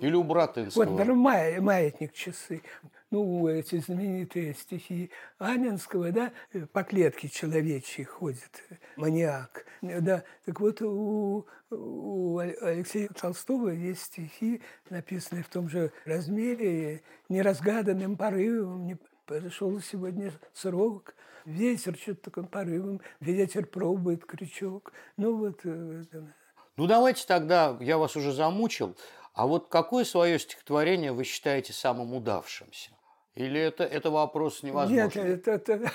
Или 0.00 0.14
у 0.14 0.24
Братынского. 0.24 0.84
Вот, 0.86 1.06
«Мая- 1.06 1.60
маятник 1.60 2.12
часы. 2.12 2.62
Ну, 3.10 3.46
эти 3.46 3.78
знаменитые 3.78 4.54
стихи 4.54 5.10
Анинского, 5.38 6.10
да, 6.12 6.32
по 6.72 6.82
клетке 6.82 7.28
человечьей 7.28 8.04
ходит 8.06 8.64
маньяк. 8.96 9.66
Да, 9.82 10.24
так 10.46 10.60
вот 10.60 10.80
у, 10.80 11.46
у 11.70 12.38
Ал- 12.38 12.54
Алексея 12.62 13.08
Толстого 13.08 13.68
есть 13.68 14.04
стихи, 14.04 14.62
написанные 14.88 15.44
в 15.44 15.48
том 15.50 15.68
же 15.68 15.92
размере, 16.06 17.02
неразгаданным 17.28 18.16
порывом, 18.16 18.98
Пришел 19.40 19.80
сегодня 19.80 20.30
срок, 20.52 21.14
ветер 21.46 21.96
что-то 21.96 22.30
таким 22.30 22.44
порывом, 22.44 23.00
ветер 23.20 23.64
пробует 23.64 24.26
крючок. 24.26 24.92
Ну 25.16 25.36
вот, 25.36 25.60
э, 25.64 26.02
это, 26.02 26.34
Ну 26.76 26.86
давайте 26.86 27.26
тогда, 27.26 27.76
я 27.80 27.96
вас 27.96 28.14
уже 28.14 28.32
замучил, 28.32 28.94
а 29.32 29.46
вот 29.46 29.68
какое 29.68 30.04
свое 30.04 30.38
стихотворение 30.38 31.12
вы 31.12 31.24
считаете 31.24 31.72
самым 31.72 32.14
удавшимся? 32.14 32.90
Или 33.34 33.58
это, 33.58 33.84
это 33.84 34.10
вопрос 34.10 34.62
Нет, 34.62 34.72
невозможен? 34.72 35.26
это, 35.26 35.50
это, 35.52 35.90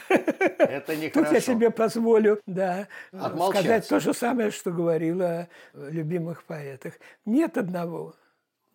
Это 0.58 1.12
Тут 1.14 1.32
я 1.32 1.40
себе 1.40 1.70
позволю, 1.70 2.42
да, 2.48 2.88
сказать 3.52 3.88
то 3.88 4.00
же 4.00 4.16
самое, 4.16 4.50
что 4.50 4.72
говорила 4.72 5.48
о 5.76 5.90
любимых 5.92 6.44
поэтах. 6.46 6.96
Нет 7.26 7.60
одного, 7.60 8.16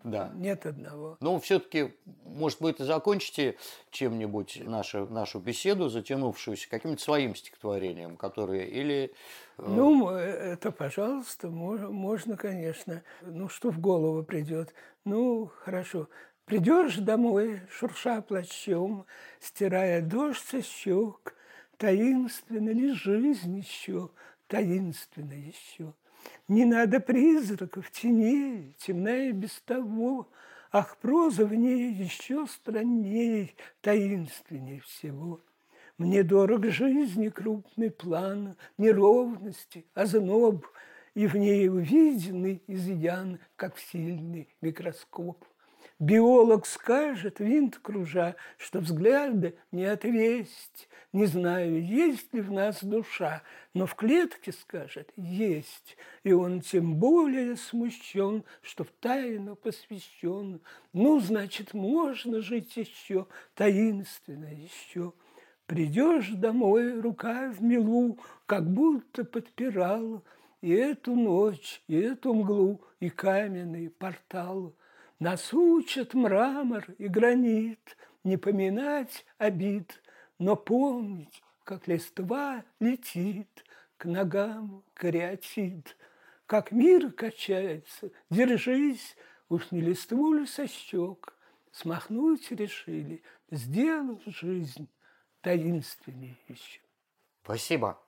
Да. 0.04 0.30
нет 0.34 0.66
одного. 0.66 1.16
Но 1.20 1.38
все-таки, 1.40 1.94
может 2.24 2.60
быть, 2.60 2.80
и 2.80 2.84
закончите 2.84 3.56
чем-нибудь 3.90 4.62
нашу, 4.64 5.06
нашу 5.06 5.38
беседу, 5.38 5.88
затянувшуюся, 5.88 6.68
каким-то 6.68 7.02
своим 7.02 7.34
стихотворением, 7.34 8.16
которые 8.16 8.68
или... 8.68 9.12
э, 9.58 9.64
Ну, 9.66 10.10
э, 10.10 10.20
это, 10.20 10.72
пожалуйста, 10.72 11.48
мож- 11.48 11.88
можно, 11.88 12.36
конечно. 12.36 13.02
Ну, 13.22 13.48
что 13.48 13.70
в 13.70 13.78
голову 13.80 14.22
придет? 14.22 14.74
Ну, 15.04 15.50
хорошо. 15.64 16.08
Придешь 16.44 16.96
домой, 16.96 17.60
шурша 17.70 18.20
плащом, 18.20 19.06
стирая 19.40 20.02
дождь 20.02 20.42
со 20.44 20.60
щек, 20.60 21.34
таинственно 21.76 22.70
ли 22.70 22.92
жизнь 22.92 23.56
еще, 23.58 24.10
таинственно 24.48 25.32
еще. 25.34 25.94
Не 26.48 26.64
надо 26.64 27.00
призраков, 27.00 27.90
теней, 27.90 28.76
темная 28.78 29.32
без 29.32 29.60
того, 29.60 30.28
Ах, 30.74 30.96
проза 30.96 31.44
в 31.44 31.54
ней 31.54 31.92
еще 31.92 32.46
странней, 32.46 33.54
таинственней 33.82 34.80
всего. 34.80 35.40
Мне 35.98 36.22
дорог 36.22 36.64
жизни 36.64 37.28
крупный 37.28 37.90
план, 37.90 38.56
неровности, 38.78 39.84
озноб, 39.92 40.66
И 41.14 41.26
в 41.26 41.36
ней 41.36 41.68
увиденный 41.68 42.62
изъян, 42.66 43.38
как 43.56 43.78
сильный 43.78 44.48
микроскоп. 44.62 45.44
Биолог 46.02 46.66
скажет, 46.66 47.38
винт 47.38 47.78
кружа, 47.78 48.34
что 48.58 48.80
взгляда 48.80 49.52
не 49.70 49.84
отвесть. 49.84 50.88
Не 51.12 51.26
знаю, 51.26 51.80
есть 51.80 52.34
ли 52.34 52.40
в 52.40 52.50
нас 52.50 52.82
душа, 52.82 53.44
но 53.72 53.86
в 53.86 53.94
клетке 53.94 54.50
скажет 54.50 55.12
есть. 55.14 55.96
И 56.24 56.32
он 56.32 56.60
тем 56.60 56.96
более 56.96 57.54
смущен, 57.54 58.42
что 58.62 58.82
в 58.82 58.88
тайну 58.98 59.54
посвящен. 59.54 60.60
Ну, 60.92 61.20
значит, 61.20 61.72
можно 61.72 62.40
жить 62.40 62.76
еще, 62.76 63.28
таинственно 63.54 64.52
еще. 64.52 65.12
Придешь 65.66 66.30
домой, 66.30 67.00
рука 67.00 67.52
в 67.52 67.62
милу, 67.62 68.18
как 68.46 68.68
будто 68.68 69.24
подпирала 69.24 70.20
и 70.62 70.72
эту 70.72 71.14
ночь, 71.14 71.80
и 71.86 71.94
эту 71.94 72.34
мглу, 72.34 72.80
и 72.98 73.08
каменный 73.08 73.88
портал. 73.88 74.74
Нас 75.22 75.54
учат 75.54 76.14
мрамор 76.14 76.84
и 76.98 77.06
гранит, 77.06 77.96
не 78.24 78.36
поминать 78.36 79.24
обид, 79.38 80.02
но 80.40 80.56
помнить, 80.56 81.44
как 81.62 81.86
листва 81.86 82.64
летит 82.80 83.64
к 83.98 84.04
ногам 84.06 84.82
кариатид. 84.94 85.96
Как 86.46 86.72
мир 86.72 87.12
качается, 87.12 88.10
держись, 88.30 89.16
уж 89.48 89.70
не 89.70 89.80
листву 89.80 90.34
ли 90.34 90.44
со 90.44 90.66
щек. 90.66 91.38
Смахнуть 91.70 92.50
решили, 92.50 93.22
сделав 93.48 94.20
жизнь 94.26 94.88
таинственнее 95.40 96.36
еще. 96.48 96.80
Спасибо. 97.44 98.02